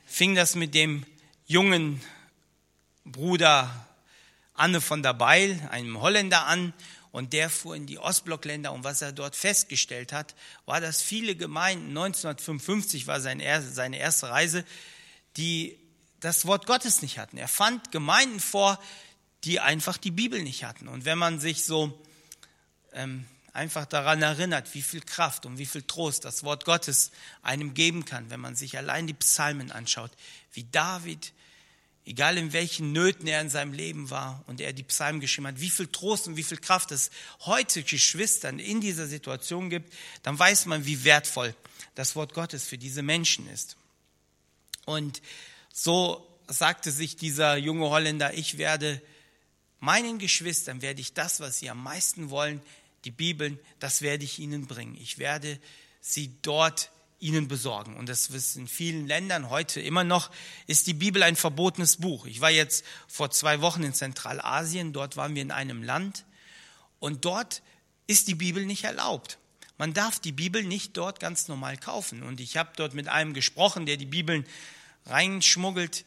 [0.05, 1.05] fing das mit dem
[1.45, 2.01] jungen
[3.05, 3.87] Bruder
[4.53, 6.73] Anne von der Beil, einem Holländer, an.
[7.11, 8.71] Und der fuhr in die Ostblockländer.
[8.71, 10.33] Und was er dort festgestellt hat,
[10.65, 14.65] war, dass viele Gemeinden, 1955 war seine erste Reise,
[15.37, 15.77] die
[16.19, 17.37] das Wort Gottes nicht hatten.
[17.37, 18.79] Er fand Gemeinden vor,
[19.43, 20.87] die einfach die Bibel nicht hatten.
[20.87, 22.01] Und wenn man sich so
[22.93, 27.11] ähm, einfach daran erinnert, wie viel Kraft und wie viel Trost das Wort Gottes
[27.43, 30.11] einem geben kann, wenn man sich allein die Psalmen anschaut,
[30.53, 31.33] wie David,
[32.05, 35.61] egal in welchen Nöten er in seinem Leben war und er die Psalmen geschrieben hat,
[35.61, 37.11] wie viel Trost und wie viel Kraft es
[37.41, 41.55] heute Geschwistern in dieser Situation gibt, dann weiß man, wie wertvoll
[41.93, 43.77] das Wort Gottes für diese Menschen ist.
[44.85, 45.21] Und
[45.71, 49.01] so sagte sich dieser junge Holländer, ich werde
[49.79, 52.61] meinen Geschwistern, werde ich das, was sie am meisten wollen,
[53.05, 54.95] die Bibeln, das werde ich ihnen bringen.
[54.95, 55.59] Ich werde
[56.01, 57.95] sie dort ihnen besorgen.
[57.95, 60.29] Und das ist in vielen Ländern heute immer noch,
[60.67, 62.25] ist die Bibel ein verbotenes Buch.
[62.25, 66.25] Ich war jetzt vor zwei Wochen in Zentralasien, dort waren wir in einem Land
[66.99, 67.61] und dort
[68.07, 69.37] ist die Bibel nicht erlaubt.
[69.77, 72.23] Man darf die Bibel nicht dort ganz normal kaufen.
[72.23, 74.45] Und ich habe dort mit einem gesprochen, der die Bibeln
[75.05, 76.05] reinschmuggelt,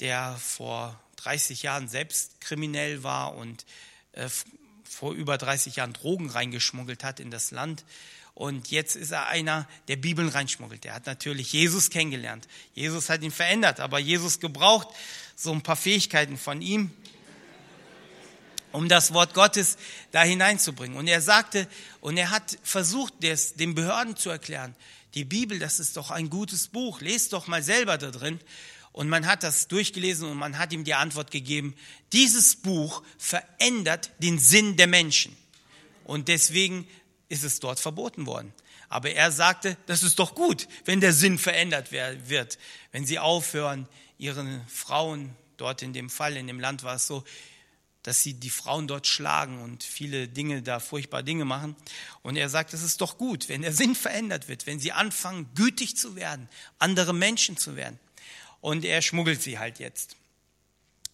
[0.00, 3.64] der vor 30 Jahren selbst kriminell war und
[4.12, 4.28] äh,
[4.88, 7.84] vor über 30 Jahren Drogen reingeschmuggelt hat in das Land.
[8.34, 10.84] Und jetzt ist er einer, der Bibeln reinschmuggelt.
[10.84, 12.46] Er hat natürlich Jesus kennengelernt.
[12.74, 14.88] Jesus hat ihn verändert, aber Jesus gebraucht
[15.34, 16.90] so ein paar Fähigkeiten von ihm,
[18.72, 19.78] um das Wort Gottes
[20.10, 20.98] da hineinzubringen.
[20.98, 21.66] Und er sagte,
[22.00, 24.74] und er hat versucht, das den Behörden zu erklären,
[25.14, 28.38] die Bibel, das ist doch ein gutes Buch, lest doch mal selber da drin.
[28.96, 31.74] Und man hat das durchgelesen und man hat ihm die Antwort gegeben,
[32.14, 35.36] dieses Buch verändert den Sinn der Menschen.
[36.04, 36.88] Und deswegen
[37.28, 38.54] ist es dort verboten worden.
[38.88, 42.58] Aber er sagte, das ist doch gut, wenn der Sinn verändert wird,
[42.90, 47.22] wenn sie aufhören, ihren Frauen, dort in dem Fall, in dem Land war es so,
[48.02, 51.76] dass sie die Frauen dort schlagen und viele Dinge da furchtbar Dinge machen.
[52.22, 55.50] Und er sagt, es ist doch gut, wenn der Sinn verändert wird, wenn sie anfangen,
[55.54, 57.98] gütig zu werden, andere Menschen zu werden
[58.60, 60.16] und er schmuggelt sie halt jetzt.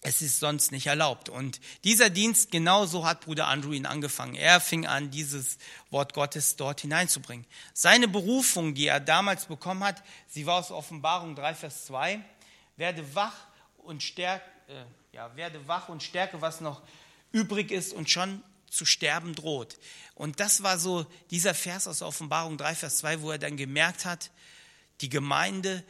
[0.05, 1.29] Es ist sonst nicht erlaubt.
[1.29, 4.35] Und dieser Dienst, genauso hat Bruder Andrew ihn angefangen.
[4.35, 5.59] Er fing an, dieses
[5.91, 7.47] Wort Gottes dort hineinzubringen.
[7.73, 12.21] Seine Berufung, die er damals bekommen hat, sie war aus Offenbarung 3, Vers 2,
[12.77, 13.47] werde wach
[13.79, 16.83] und stärke, äh, ja, werde wach und stärke, was noch
[17.31, 19.79] übrig ist und schon zu sterben droht.
[20.17, 24.05] Und das war so dieser Vers aus Offenbarung 3, Vers 2, wo er dann gemerkt
[24.05, 24.31] hat,
[25.01, 25.85] die Gemeinde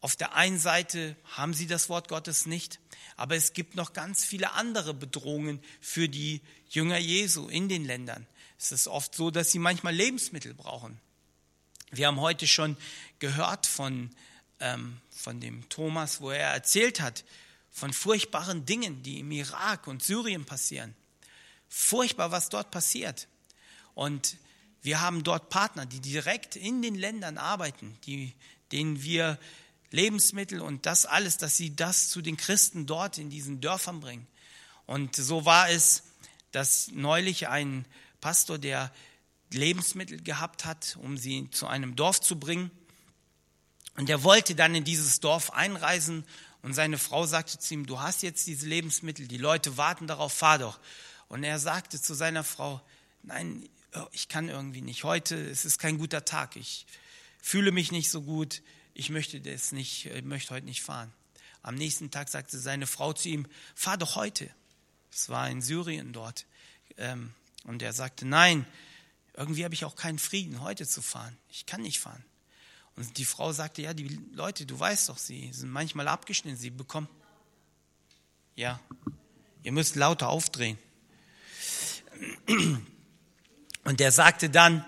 [0.00, 2.80] auf der einen Seite haben sie das Wort Gottes nicht,
[3.16, 8.26] aber es gibt noch ganz viele andere Bedrohungen für die Jünger Jesu in den Ländern.
[8.58, 10.98] Es ist oft so, dass sie manchmal Lebensmittel brauchen.
[11.90, 12.76] Wir haben heute schon
[13.18, 14.10] gehört von,
[14.60, 17.24] ähm, von dem Thomas, wo er erzählt hat
[17.70, 20.94] von furchtbaren Dingen, die im Irak und Syrien passieren.
[21.68, 23.28] Furchtbar, was dort passiert.
[23.94, 24.36] Und
[24.82, 28.34] wir haben dort Partner, die direkt in den Ländern arbeiten, die,
[28.72, 29.38] denen wir
[29.90, 34.26] Lebensmittel und das alles, dass sie das zu den Christen dort in diesen Dörfern bringen.
[34.86, 36.04] Und so war es,
[36.52, 37.84] dass neulich ein
[38.20, 38.92] Pastor, der
[39.52, 42.70] Lebensmittel gehabt hat, um sie zu einem Dorf zu bringen,
[43.96, 46.24] und er wollte dann in dieses Dorf einreisen
[46.62, 50.32] und seine Frau sagte zu ihm, du hast jetzt diese Lebensmittel, die Leute warten darauf,
[50.32, 50.78] fahr doch.
[51.28, 52.80] Und er sagte zu seiner Frau,
[53.22, 53.68] nein,
[54.12, 56.86] ich kann irgendwie nicht, heute, es ist kein guter Tag, ich
[57.42, 58.62] fühle mich nicht so gut,
[58.94, 61.12] ich möchte das nicht, ich möchte heute nicht fahren.
[61.62, 64.50] Am nächsten Tag sagte seine Frau zu ihm, fahr doch heute.
[65.12, 66.46] Es war in Syrien dort.
[66.96, 67.32] Ähm,
[67.64, 68.66] und er sagte, nein,
[69.34, 71.36] irgendwie habe ich auch keinen Frieden, heute zu fahren.
[71.48, 72.24] Ich kann nicht fahren.
[72.96, 76.70] Und die Frau sagte, ja, die Leute, du weißt doch, sie sind manchmal abgeschnitten, sie
[76.70, 77.08] bekommen.
[78.56, 78.80] Ja,
[79.62, 80.78] ihr müsst lauter aufdrehen.
[83.84, 84.84] Und er sagte dann,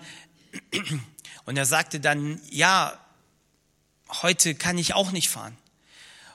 [1.45, 3.02] und er sagte dann, ja,
[4.21, 5.57] heute kann ich auch nicht fahren.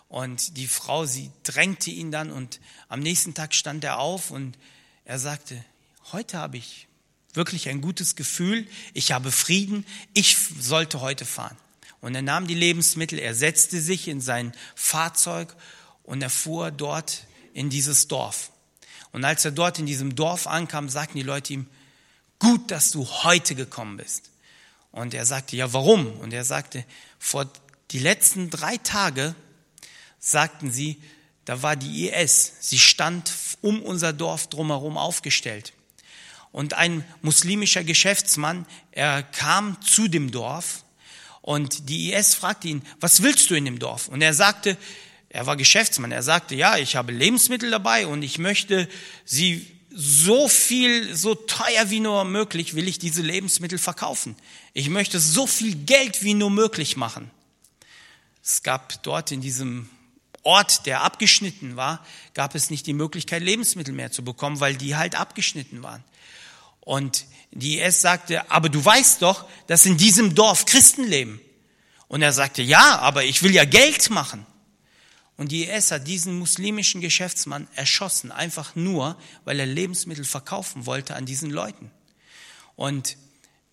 [0.08, 4.56] Und die Frau, sie drängte ihn dann und am nächsten Tag stand er auf und
[5.04, 5.62] er sagte,
[6.12, 6.88] heute habe ich
[7.34, 11.56] wirklich ein gutes Gefühl, ich habe Frieden, ich sollte heute fahren.
[12.00, 15.54] Und er nahm die Lebensmittel, er setzte sich in sein Fahrzeug
[16.04, 18.50] und er fuhr dort in dieses Dorf.
[19.12, 21.66] Und als er dort in diesem Dorf ankam, sagten die Leute ihm,
[22.38, 24.30] gut, dass du heute gekommen bist.
[24.92, 26.06] Und er sagte, ja, warum?
[26.18, 26.84] Und er sagte,
[27.18, 27.50] vor
[27.90, 29.34] die letzten drei Tage,
[30.18, 31.00] sagten sie,
[31.44, 32.52] da war die IS.
[32.60, 35.72] Sie stand um unser Dorf drumherum aufgestellt.
[36.52, 40.84] Und ein muslimischer Geschäftsmann, er kam zu dem Dorf
[41.40, 44.08] und die IS fragte ihn, was willst du in dem Dorf?
[44.08, 44.76] Und er sagte,
[45.30, 48.88] er war Geschäftsmann, er sagte, ja, ich habe Lebensmittel dabei und ich möchte
[49.24, 54.36] sie so viel, so teuer wie nur möglich, will ich diese Lebensmittel verkaufen.
[54.74, 57.30] Ich möchte so viel Geld wie nur möglich machen.
[58.48, 59.90] Es gab dort in diesem
[60.42, 64.96] Ort, der abgeschnitten war, gab es nicht die Möglichkeit, Lebensmittel mehr zu bekommen, weil die
[64.96, 66.02] halt abgeschnitten waren.
[66.80, 71.42] Und die IS sagte, aber du weißt doch, dass in diesem Dorf Christen leben.
[72.08, 74.46] Und er sagte, ja, aber ich will ja Geld machen.
[75.36, 81.16] Und die IS hat diesen muslimischen Geschäftsmann erschossen, einfach nur, weil er Lebensmittel verkaufen wollte
[81.16, 81.90] an diesen Leuten.
[82.76, 83.18] Und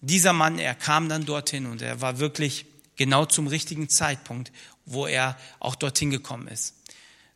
[0.01, 4.51] dieser Mann, er kam dann dorthin und er war wirklich genau zum richtigen Zeitpunkt,
[4.85, 6.75] wo er auch dorthin gekommen ist.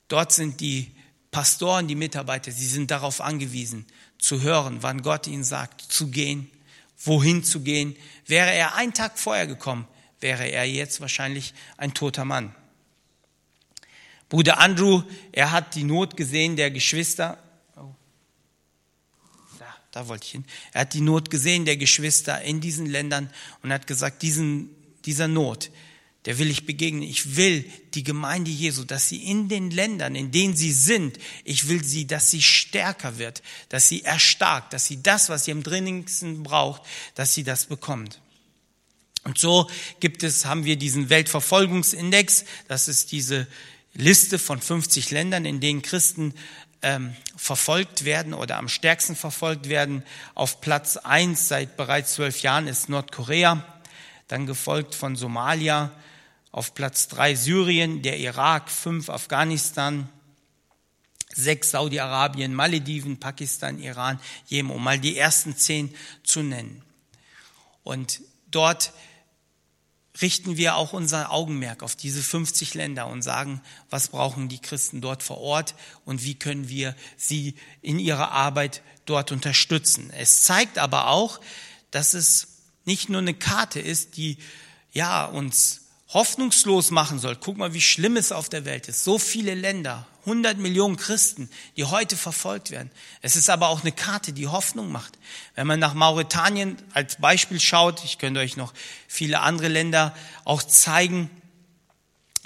[0.08, 0.92] Dort sind die
[1.32, 3.86] Pastoren, die Mitarbeiter, sie sind darauf angewiesen,
[4.18, 6.50] zu hören, wann Gott ihnen sagt, zu gehen,
[6.98, 7.96] wohin zu gehen.
[8.26, 9.88] Wäre er einen Tag vorher gekommen,
[10.20, 12.56] wäre er jetzt wahrscheinlich ein toter Mann.
[14.28, 17.38] Bruder Andrew, er hat die Not gesehen der Geschwister.
[17.76, 17.96] Oh.
[19.58, 20.46] Da, da wollte ich hin.
[20.72, 23.32] Er hat die Not gesehen der Geschwister in diesen Ländern
[23.64, 24.70] und hat gesagt, diesen,
[25.10, 25.72] dieser Not,
[26.26, 27.02] der will ich begegnen.
[27.02, 31.68] Ich will die Gemeinde Jesu, dass sie in den Ländern, in denen sie sind, ich
[31.68, 35.64] will sie, dass sie stärker wird, dass sie erstarkt, dass sie das, was sie am
[35.64, 36.84] dringendsten braucht,
[37.16, 38.22] dass sie das bekommt.
[39.24, 39.68] Und so
[40.00, 42.46] gibt es, haben wir diesen Weltverfolgungsindex.
[42.68, 43.48] Das ist diese
[43.96, 46.36] Liste von 50 Ländern, in denen Christen
[46.84, 50.04] ähm, verfolgt werden oder am stärksten verfolgt werden.
[50.36, 53.66] Auf Platz eins seit bereits zwölf Jahren ist Nordkorea,
[54.30, 55.92] dann gefolgt von Somalia,
[56.52, 60.08] auf Platz drei Syrien, der Irak, fünf Afghanistan,
[61.36, 66.84] sechs Saudi-Arabien, Malediven, Pakistan, Iran, Jemen, um mal die ersten zehn zu nennen.
[67.84, 68.94] Und dort
[70.22, 75.02] richten wir auch unser Augenmerk auf diese 50 Länder und sagen, was brauchen die Christen
[75.02, 80.12] dort vor Ort und wie können wir sie in ihrer Arbeit dort unterstützen.
[80.16, 81.40] Es zeigt aber auch,
[81.92, 84.38] dass es nicht nur eine Karte ist, die
[84.92, 87.36] ja uns hoffnungslos machen soll.
[87.36, 89.04] Guck mal, wie schlimm es auf der Welt ist.
[89.04, 92.90] So viele Länder, 100 Millionen Christen, die heute verfolgt werden.
[93.22, 95.20] Es ist aber auch eine Karte, die Hoffnung macht.
[95.54, 98.74] Wenn man nach Mauretanien als Beispiel schaut, ich könnte euch noch
[99.08, 100.16] viele andere Länder
[100.46, 101.30] auch zeigen,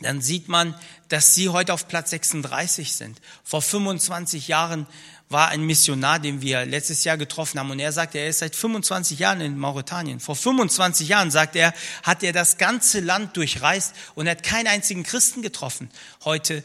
[0.04, 0.76] dann sieht man,
[1.10, 3.22] dass sie heute auf Platz 36 sind.
[3.44, 4.88] Vor 25 Jahren
[5.30, 7.72] war ein Missionar, den wir letztes Jahr getroffen haben.
[7.72, 10.20] Und er sagte, er ist seit 25 Jahren in Mauretanien.
[10.20, 15.04] Vor 25 Jahren, sagt er, hat er das ganze Land durchreist und hat keinen einzigen
[15.04, 15.90] Christen getroffen.
[16.24, 16.64] Heute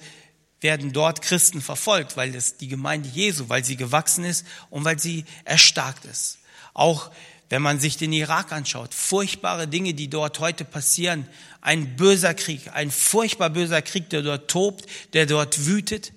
[0.60, 4.98] werden dort Christen verfolgt, weil das die Gemeinde Jesu, weil sie gewachsen ist und weil
[4.98, 6.38] sie erstarkt ist.
[6.74, 7.10] Auch
[7.48, 11.26] wenn man sich den Irak anschaut, furchtbare Dinge, die dort heute passieren,
[11.68, 16.14] ein böser Krieg, ein furchtbar böser Krieg, der dort tobt, der dort wütet.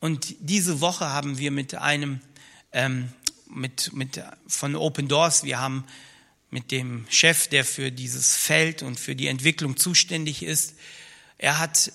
[0.00, 2.18] Und diese Woche haben wir mit einem,
[2.72, 3.12] ähm,
[3.48, 5.84] mit, mit, von Open Doors, wir haben
[6.50, 10.74] mit dem Chef, der für dieses Feld und für die Entwicklung zuständig ist,
[11.38, 11.92] er hat,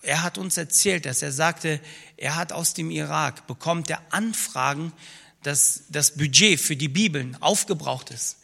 [0.00, 1.80] er hat uns erzählt, dass er sagte,
[2.16, 4.94] er hat aus dem Irak, bekommt er Anfragen,
[5.42, 8.38] dass das Budget für die Bibeln aufgebraucht ist.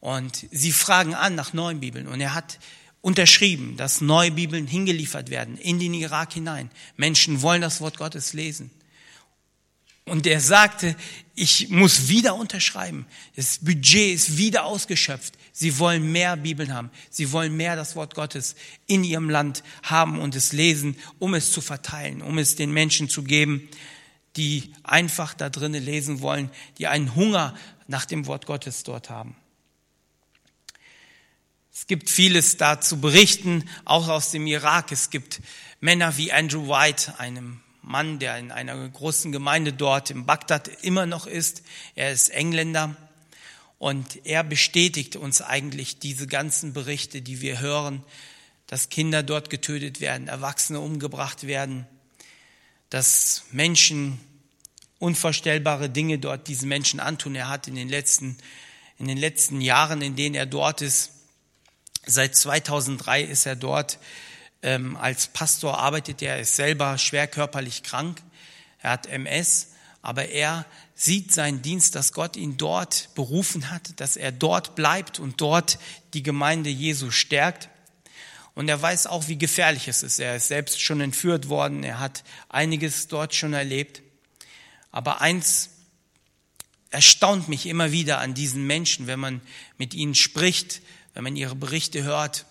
[0.00, 2.06] Und sie fragen an nach neuen Bibeln.
[2.06, 2.58] Und er hat
[3.00, 6.70] unterschrieben, dass neue Bibeln hingeliefert werden in den Irak hinein.
[6.96, 8.70] Menschen wollen das Wort Gottes lesen.
[10.08, 10.96] Und er sagte,
[11.34, 13.06] ich muss wieder unterschreiben.
[13.36, 15.34] Das Budget ist wieder ausgeschöpft.
[15.52, 16.90] Sie wollen mehr Bibeln haben.
[17.10, 18.56] Sie wollen mehr das Wort Gottes
[18.86, 23.08] in ihrem Land haben und es lesen, um es zu verteilen, um es den Menschen
[23.08, 23.68] zu geben,
[24.36, 27.54] die einfach da drinnen lesen wollen, die einen Hunger
[27.86, 29.36] nach dem Wort Gottes dort haben.
[31.78, 34.90] Es gibt vieles da zu berichten, auch aus dem Irak.
[34.90, 35.40] Es gibt
[35.78, 41.06] Männer wie Andrew White, einem Mann, der in einer großen Gemeinde dort in Bagdad immer
[41.06, 41.62] noch ist.
[41.94, 42.96] Er ist Engländer
[43.78, 48.02] und er bestätigt uns eigentlich diese ganzen Berichte, die wir hören,
[48.66, 51.86] dass Kinder dort getötet werden, Erwachsene umgebracht werden,
[52.90, 54.18] dass Menschen
[54.98, 57.36] unvorstellbare Dinge dort diesen Menschen antun.
[57.36, 58.36] Er hat in den letzten,
[58.98, 61.12] in den letzten Jahren, in denen er dort ist,
[62.10, 63.98] Seit 2003 ist er dort
[64.62, 68.22] ähm, als Pastor, arbeitet er, ist selber schwer körperlich krank,
[68.80, 74.16] er hat MS, aber er sieht seinen Dienst, dass Gott ihn dort berufen hat, dass
[74.16, 75.78] er dort bleibt und dort
[76.14, 77.68] die Gemeinde Jesu stärkt.
[78.54, 80.18] Und er weiß auch, wie gefährlich es ist.
[80.18, 84.00] Er ist selbst schon entführt worden, er hat einiges dort schon erlebt.
[84.90, 85.68] Aber eins
[86.90, 89.42] erstaunt mich immer wieder an diesen Menschen, wenn man
[89.76, 90.80] mit ihnen spricht,
[91.18, 92.46] wenn man ihre Berichte hört,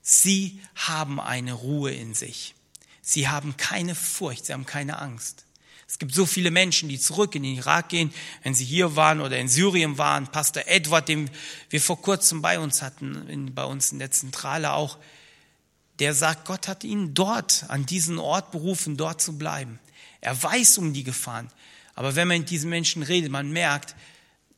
[0.00, 2.54] sie haben eine Ruhe in sich.
[3.02, 5.44] Sie haben keine Furcht, sie haben keine Angst.
[5.86, 8.10] Es gibt so viele Menschen, die zurück in den Irak gehen,
[8.44, 10.26] wenn sie hier waren oder in Syrien waren.
[10.26, 11.28] Pastor Edward, den
[11.68, 14.96] wir vor kurzem bei uns hatten, in, bei uns in der Zentrale auch,
[15.98, 19.78] der sagt, Gott hat ihn dort, an diesen Ort berufen, dort zu bleiben.
[20.22, 21.50] Er weiß um die Gefahren.
[21.94, 23.94] Aber wenn man mit diesen Menschen redet, man merkt,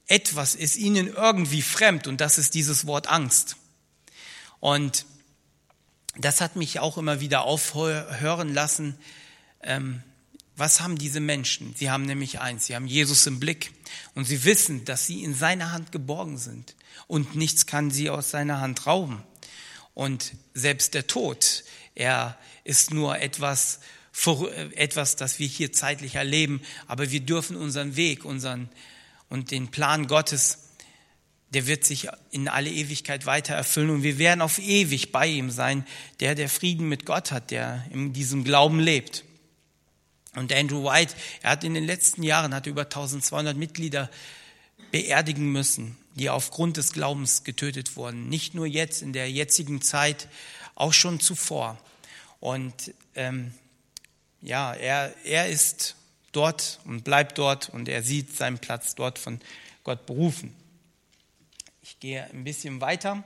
[0.06, 3.56] etwas ist ihnen irgendwie fremd und das ist dieses Wort Angst.
[4.60, 5.06] Und
[6.16, 8.96] das hat mich auch immer wieder aufhören lassen.
[9.62, 10.02] Ähm,
[10.56, 11.74] was haben diese Menschen?
[11.74, 13.72] Sie haben nämlich eins, sie haben Jesus im Blick
[14.14, 16.76] und sie wissen, dass sie in seiner Hand geborgen sind
[17.06, 19.22] und nichts kann sie aus seiner Hand rauben.
[19.94, 23.80] Und selbst der Tod, er ist nur etwas
[24.76, 28.68] etwas, das wir hier zeitlich erleben, aber wir dürfen unseren Weg, unseren
[29.34, 30.58] und den Plan Gottes,
[31.50, 35.50] der wird sich in alle Ewigkeit weiter erfüllen und wir werden auf ewig bei ihm
[35.50, 35.84] sein,
[36.20, 39.24] der der Frieden mit Gott hat, der in diesem Glauben lebt.
[40.36, 44.08] Und Andrew White, er hat in den letzten Jahren hat über 1200 Mitglieder
[44.92, 48.28] beerdigen müssen, die aufgrund des Glaubens getötet wurden.
[48.28, 50.28] Nicht nur jetzt in der jetzigen Zeit,
[50.76, 51.76] auch schon zuvor.
[52.38, 53.52] Und ähm,
[54.42, 55.96] ja, er, er ist
[56.36, 59.40] dort und bleibt dort und er sieht seinen Platz dort von
[59.82, 60.54] Gott berufen.
[61.82, 63.22] Ich gehe ein bisschen weiter.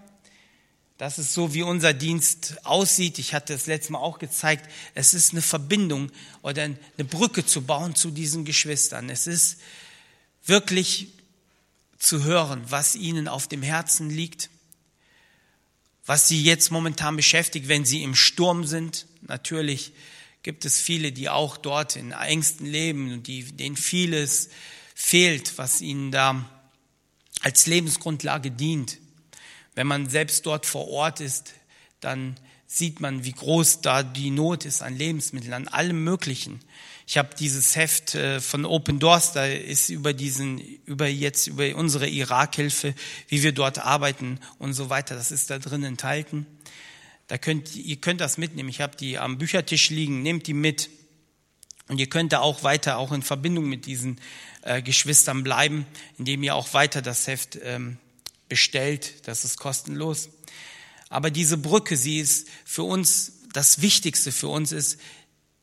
[0.99, 3.21] Das ist so, wie unser Dienst aussieht.
[3.21, 4.69] Ich hatte es letztes Mal auch gezeigt.
[4.95, 6.11] Es ist eine Verbindung
[6.43, 9.09] oder eine Brücke zu bauen zu diesen Geschwistern.
[9.09, 9.61] Es ist
[10.45, 11.13] wirklich
[11.99, 14.51] zu hören, was ihnen auf dem Herzen liegt,
[16.05, 19.07] was sie jetzt momentan beschäftigt, wenn sie im Sturm sind.
[19.21, 19.93] Natürlich
[20.43, 24.51] gibt es viele, die auch dort in Ängsten leben und die, denen vieles
[24.95, 26.49] fehlt, was ihnen da
[27.43, 28.99] als Lebensgrundlage dient.
[29.75, 31.55] Wenn man selbst dort vor Ort ist,
[32.01, 32.37] dann
[32.67, 36.61] sieht man, wie groß da die Not ist an Lebensmitteln, an allem Möglichen.
[37.07, 41.75] Ich habe dieses Heft äh, von Open Doors, da ist über diesen, über jetzt über
[41.75, 42.95] unsere Irakhilfe,
[43.29, 45.15] wie wir dort arbeiten und so weiter.
[45.15, 46.47] Das ist da drin enthalten.
[47.29, 48.69] Da könnt, ihr könnt das mitnehmen.
[48.69, 50.23] Ich habe die am Büchertisch liegen.
[50.23, 50.91] Nehmt die mit.
[51.87, 54.21] Und ihr könnt da auch weiter auch in Verbindung mit diesen
[54.63, 55.87] äh, Geschwistern bleiben,
[56.19, 57.99] indem ihr auch weiter das Heft ähm,
[58.49, 59.27] bestellt.
[59.29, 60.31] Das ist kostenlos.
[61.11, 65.01] Aber diese Brücke, sie ist für uns, das Wichtigste für uns ist,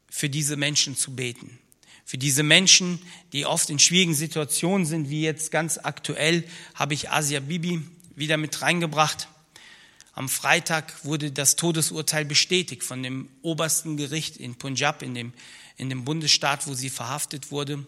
[0.10, 1.60] für diese Menschen zu beten.
[2.04, 3.02] Für diese Menschen,
[3.34, 6.44] die oft in schwierigen Situationen sind, wie jetzt ganz aktuell,
[6.76, 7.82] habe ich Asia Bibi
[8.16, 9.28] wieder mit reingebracht.
[10.16, 15.34] Am Freitag wurde das Todesurteil bestätigt von dem obersten Gericht in Punjab, in dem,
[15.76, 17.86] in dem Bundesstaat, wo sie verhaftet wurde.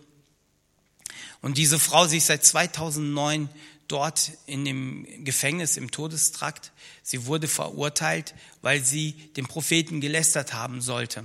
[1.42, 3.48] Und diese Frau, sie ist seit 2009
[3.88, 6.74] dort in dem Gefängnis im Todestrakt.
[7.02, 11.24] Sie wurde verurteilt, weil sie den Propheten gelästert haben sollte.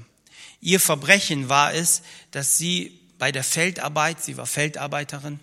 [0.60, 5.40] Ihr Verbrechen war es, dass sie bei der Feldarbeit, sie war Feldarbeiterin,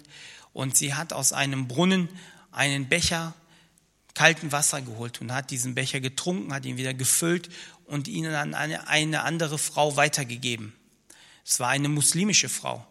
[0.54, 2.08] und sie hat aus einem Brunnen
[2.52, 3.34] einen Becher
[4.20, 7.48] kalten Wasser geholt und hat diesen Becher getrunken, hat ihn wieder gefüllt
[7.86, 10.74] und ihn an eine, eine andere Frau weitergegeben.
[11.46, 12.86] Es war eine muslimische Frau.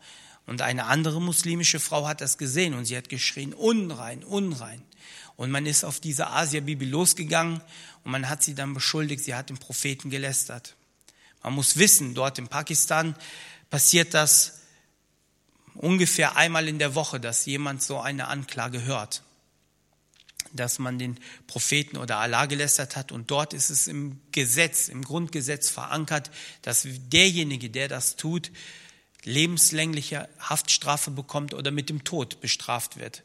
[0.46, 4.80] Und eine andere muslimische Frau hat das gesehen und sie hat geschrien, unrein, unrein.
[5.36, 7.60] Und man ist auf diese Asia-Bibel losgegangen
[8.04, 10.76] und man hat sie dann beschuldigt, sie hat den Propheten gelästert.
[11.42, 13.14] Man muss wissen, dort in Pakistan
[13.68, 14.60] passiert das
[15.74, 19.24] ungefähr einmal in der Woche, dass jemand so eine Anklage hört
[20.52, 23.12] dass man den Propheten oder Allah gelästert hat.
[23.12, 26.30] Und dort ist es im Gesetz, im Grundgesetz verankert,
[26.62, 28.50] dass derjenige, der das tut,
[29.24, 33.22] lebenslängliche Haftstrafe bekommt oder mit dem Tod bestraft wird.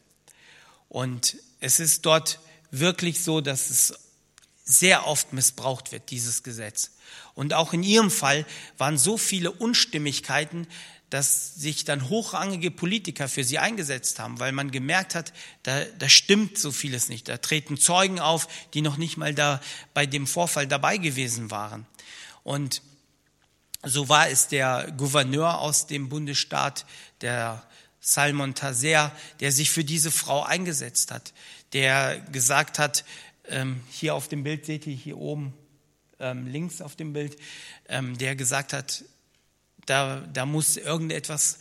[0.90, 2.40] Und es ist dort
[2.72, 3.94] wirklich so, dass es
[4.66, 6.92] sehr oft missbraucht wird, dieses Gesetz.
[7.36, 8.46] Und auch in ihrem Fall
[8.78, 10.68] waren so viele Unstimmigkeiten,
[11.14, 16.10] dass sich dann hochrangige Politiker für sie eingesetzt haben, weil man gemerkt hat, da, da
[16.10, 17.30] stimmt so vieles nicht.
[17.30, 19.62] Da treten Zeugen auf, die noch nicht mal da
[19.94, 21.86] bei dem Vorfall dabei gewesen waren.
[22.42, 22.82] Und
[23.84, 26.88] so war es der Gouverneur aus dem Bundesstaat,
[27.22, 27.64] der
[28.00, 31.32] Salmon Taser, der sich für diese Frau eingesetzt hat,
[31.74, 33.06] der gesagt hat,
[33.50, 35.54] ähm, hier auf dem Bild seht ihr hier oben
[36.20, 37.38] ähm, links auf dem Bild,
[37.88, 39.04] ähm, der gesagt hat,
[39.86, 41.60] da, da muss irgendetwas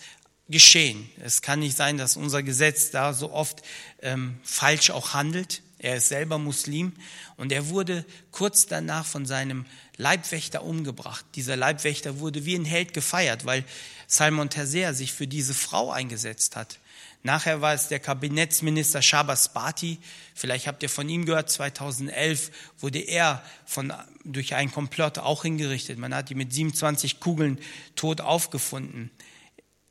[0.48, 1.08] geschehen.
[1.20, 3.62] Es kann nicht sein, dass unser Gesetz da so oft
[4.00, 5.62] ähm, falsch auch handelt.
[5.78, 6.92] Er ist selber Muslim
[7.36, 9.66] und er wurde kurz danach von seinem
[9.96, 11.24] Leibwächter umgebracht.
[11.34, 13.64] Dieser Leibwächter wurde wie ein Held gefeiert, weil
[14.06, 16.78] Salmon Terser sich für diese Frau eingesetzt hat.
[17.24, 19.98] Nachher war es der Kabinettsminister Shabas Bati.
[20.34, 21.50] Vielleicht habt ihr von ihm gehört.
[21.50, 22.50] 2011
[22.80, 23.92] wurde er von,
[24.24, 25.98] durch einen Komplott auch hingerichtet.
[25.98, 27.58] Man hat ihn mit 27 Kugeln
[27.94, 29.10] tot aufgefunden.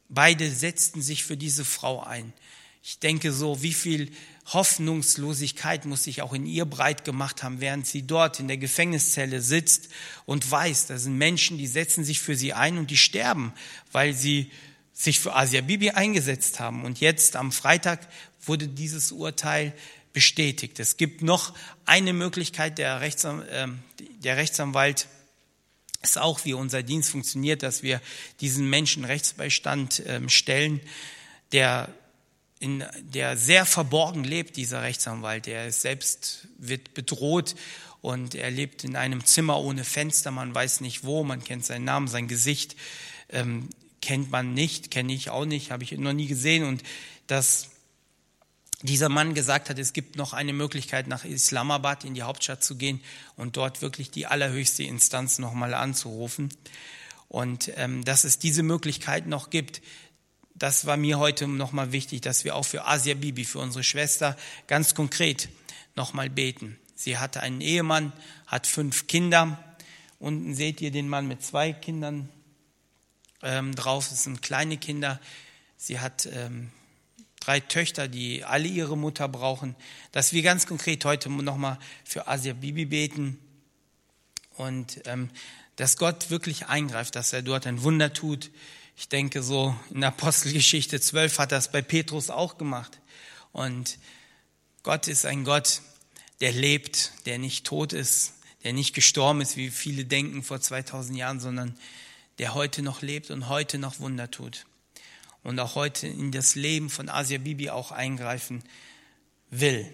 [0.10, 2.34] Beide setzten sich für diese Frau ein.
[2.84, 4.12] Ich denke so, wie viel
[4.48, 9.40] Hoffnungslosigkeit muss sich auch in ihr breit gemacht haben, während sie dort in der Gefängniszelle
[9.40, 9.90] sitzt
[10.26, 13.54] und weiß, da sind Menschen, die setzen sich für sie ein und die sterben,
[13.92, 14.52] weil sie
[15.02, 16.84] sich für Asia Bibi eingesetzt haben.
[16.84, 18.08] Und jetzt am Freitag
[18.46, 19.74] wurde dieses Urteil
[20.14, 20.80] bestätigt.
[20.80, 21.54] Es gibt noch
[21.86, 23.68] eine Möglichkeit, der, Rechtsan äh,
[24.20, 25.08] der Rechtsanwalt
[26.04, 28.02] ist auch, wie unser Dienst funktioniert, dass wir
[28.40, 30.82] diesen Menschen Rechtsbeistand äh, stellen,
[31.52, 31.94] der
[32.60, 35.48] in, der sehr verborgen lebt, dieser Rechtsanwalt.
[35.48, 37.56] Ist selbst wird bedroht
[38.02, 41.86] und er lebt in einem Zimmer ohne Fenster, man weiß nicht wo, man kennt seinen
[41.86, 42.76] Namen, sein Gesicht
[43.30, 43.70] ähm,
[44.02, 46.84] kennt man nicht, kenne ich auch nicht, habe ich noch nie gesehen und
[47.28, 47.70] dass
[48.84, 52.76] dieser Mann gesagt hat, es gibt noch eine Möglichkeit, nach Islamabad in die Hauptstadt zu
[52.76, 53.00] gehen
[53.36, 56.50] und dort wirklich die allerhöchste Instanz nochmal anzurufen.
[57.28, 59.82] Und ähm, dass es diese Möglichkeit noch gibt,
[60.56, 64.36] das war mir heute nochmal wichtig, dass wir auch für Asia Bibi, für unsere Schwester,
[64.68, 65.50] ganz konkret
[65.96, 66.78] nochmal beten.
[66.96, 68.14] Sie hatte einen Ehemann,
[68.46, 69.64] hat fünf Kinder.
[70.20, 72.30] Unten seht ihr den Mann mit zwei Kindern
[73.44, 74.10] ähm, drauf.
[74.10, 75.20] Das sind kleine Kinder.
[75.78, 76.72] Sie hat ähm,
[77.40, 79.76] drei Töchter, die alle ihre Mutter brauchen.
[80.12, 83.40] Dass wir ganz konkret heute nochmal für Asia Bibi beten
[84.58, 85.30] und ähm,
[85.76, 88.52] dass Gott wirklich eingreift, dass er dort ein Wunder tut.
[88.96, 93.00] Ich denke, so in Apostelgeschichte 12 hat es bei Petrus auch gemacht.
[93.52, 93.98] Und
[94.84, 95.82] Gott ist ein Gott,
[96.40, 98.34] der lebt, der nicht tot ist,
[98.64, 101.76] der nicht gestorben ist, wie viele denken vor 2000 Jahren, sondern
[102.40, 104.66] der heute noch lebt und heute noch Wunder tut.
[105.44, 108.64] Und auch heute in das Leben von Asia Bibi auch eingreifen
[109.50, 109.92] will.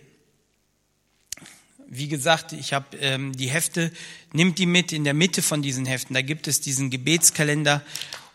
[1.88, 3.92] Wie gesagt, ich habe ähm, die Hefte,
[4.34, 6.14] nimmt die mit in der Mitte von diesen Heften.
[6.14, 7.82] Da gibt es diesen Gebetskalender.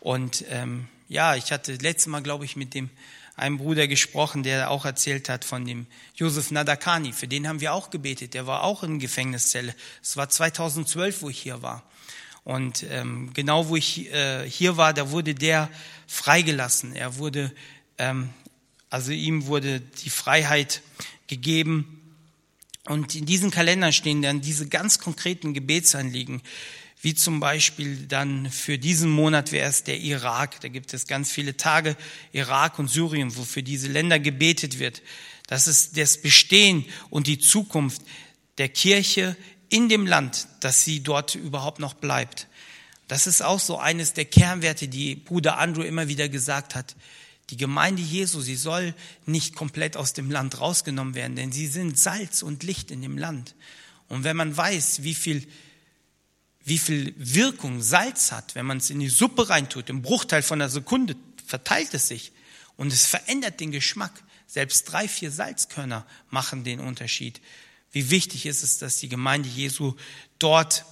[0.01, 2.89] Und ähm, ja, ich hatte letztes Mal, glaube ich, mit dem
[3.37, 7.13] einem Bruder gesprochen, der auch erzählt hat von dem Josef Nadakani.
[7.13, 8.35] Für den haben wir auch gebetet.
[8.35, 9.75] Der war auch in Gefängniszelle.
[10.03, 11.83] Es war 2012, wo ich hier war.
[12.45, 15.71] Und ähm, genau wo ich äh, hier war, da wurde der
[16.07, 16.95] freigelassen.
[16.95, 17.53] Er wurde,
[17.99, 18.31] ähm,
[18.91, 20.83] also ihm wurde die Freiheit
[21.29, 22.01] gegeben.
[22.87, 26.43] Und in diesen Kalendern stehen dann diese ganz konkreten Gebetsanliegen
[27.03, 30.61] wie zum Beispiel dann für diesen Monat wäre es der Irak.
[30.61, 31.97] Da gibt es ganz viele Tage,
[32.33, 35.03] Irak und Syrien, wo für diese Länder gebetet wird.
[35.49, 38.03] Das ist das Bestehen und die Zukunft
[38.59, 39.37] der Kirche
[39.73, 42.47] in dem Land, dass sie dort überhaupt noch bleibt.
[43.09, 46.95] Das ist auch so eines der Kernwerte, die Bruder Andrew immer wieder gesagt hat.
[47.51, 48.95] Die Gemeinde Jesu, sie soll
[49.27, 53.19] nicht komplett aus dem Land rausgenommen werden, denn sie sind Salz und Licht in dem
[53.19, 53.55] Land.
[54.09, 55.47] Und wenn man weiß, wie viel
[56.65, 59.89] wie viel Wirkung Salz hat, wenn man es in die Suppe reintut.
[59.91, 62.33] Im Bruchteil von einer Sekunde verteilt es sich
[62.77, 64.13] und es verändert den Geschmack.
[64.47, 67.41] Selbst drei, vier Salzkörner machen den Unterschied.
[67.93, 69.95] Wie wichtig ist es, dass die Gemeinde Jesu
[70.39, 70.85] dort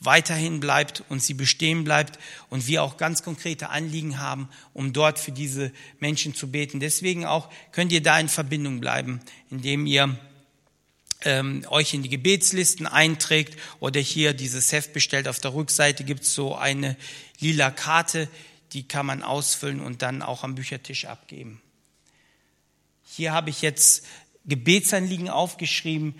[0.00, 2.18] weiterhin bleibt und sie bestehen bleibt
[2.50, 6.80] und wir auch ganz konkrete Anliegen haben, um dort für diese Menschen zu beten.
[6.80, 9.20] Deswegen auch könnt ihr da in Verbindung bleiben,
[9.50, 10.18] indem ihr
[11.22, 15.26] ähm, euch in die Gebetslisten einträgt oder hier dieses Heft bestellt.
[15.26, 16.96] Auf der Rückseite gibt es so eine
[17.40, 18.28] lila Karte,
[18.72, 21.62] die kann man ausfüllen und dann auch am Büchertisch abgeben.
[23.06, 24.04] Hier habe ich jetzt
[24.44, 26.14] Gebetsanliegen aufgeschrieben.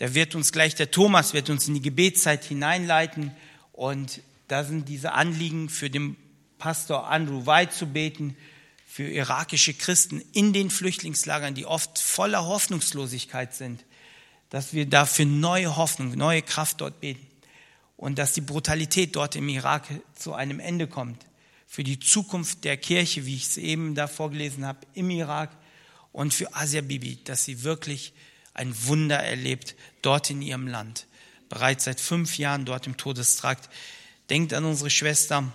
[0.00, 3.30] Da wird uns gleich der Thomas wird uns in die Gebetszeit hineinleiten.
[3.72, 6.16] Und da sind diese Anliegen für den
[6.58, 8.36] Pastor Andrew White zu beten,
[8.86, 13.84] für irakische Christen in den Flüchtlingslagern, die oft voller Hoffnungslosigkeit sind
[14.50, 17.26] dass wir dafür neue Hoffnung, neue Kraft dort beten.
[17.96, 21.24] Und dass die Brutalität dort im Irak zu einem Ende kommt.
[21.66, 25.56] Für die Zukunft der Kirche, wie ich es eben da vorgelesen habe, im Irak.
[26.12, 28.12] Und für Asia Bibi, dass sie wirklich
[28.60, 31.06] ein Wunder erlebt dort in ihrem Land.
[31.48, 33.68] Bereits seit fünf Jahren dort im Todestrakt.
[34.28, 35.52] Denkt an unsere Schwester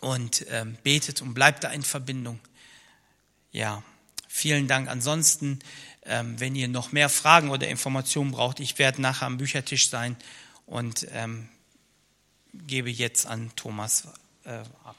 [0.00, 2.40] und äh, betet und bleibt da in Verbindung.
[3.52, 3.84] Ja,
[4.26, 4.88] vielen Dank.
[4.88, 5.60] Ansonsten
[6.04, 10.16] ähm, wenn ihr noch mehr Fragen oder Informationen braucht, ich werde nachher am Büchertisch sein
[10.66, 11.48] und ähm,
[12.52, 14.08] gebe jetzt an Thomas
[14.44, 14.96] äh, ab.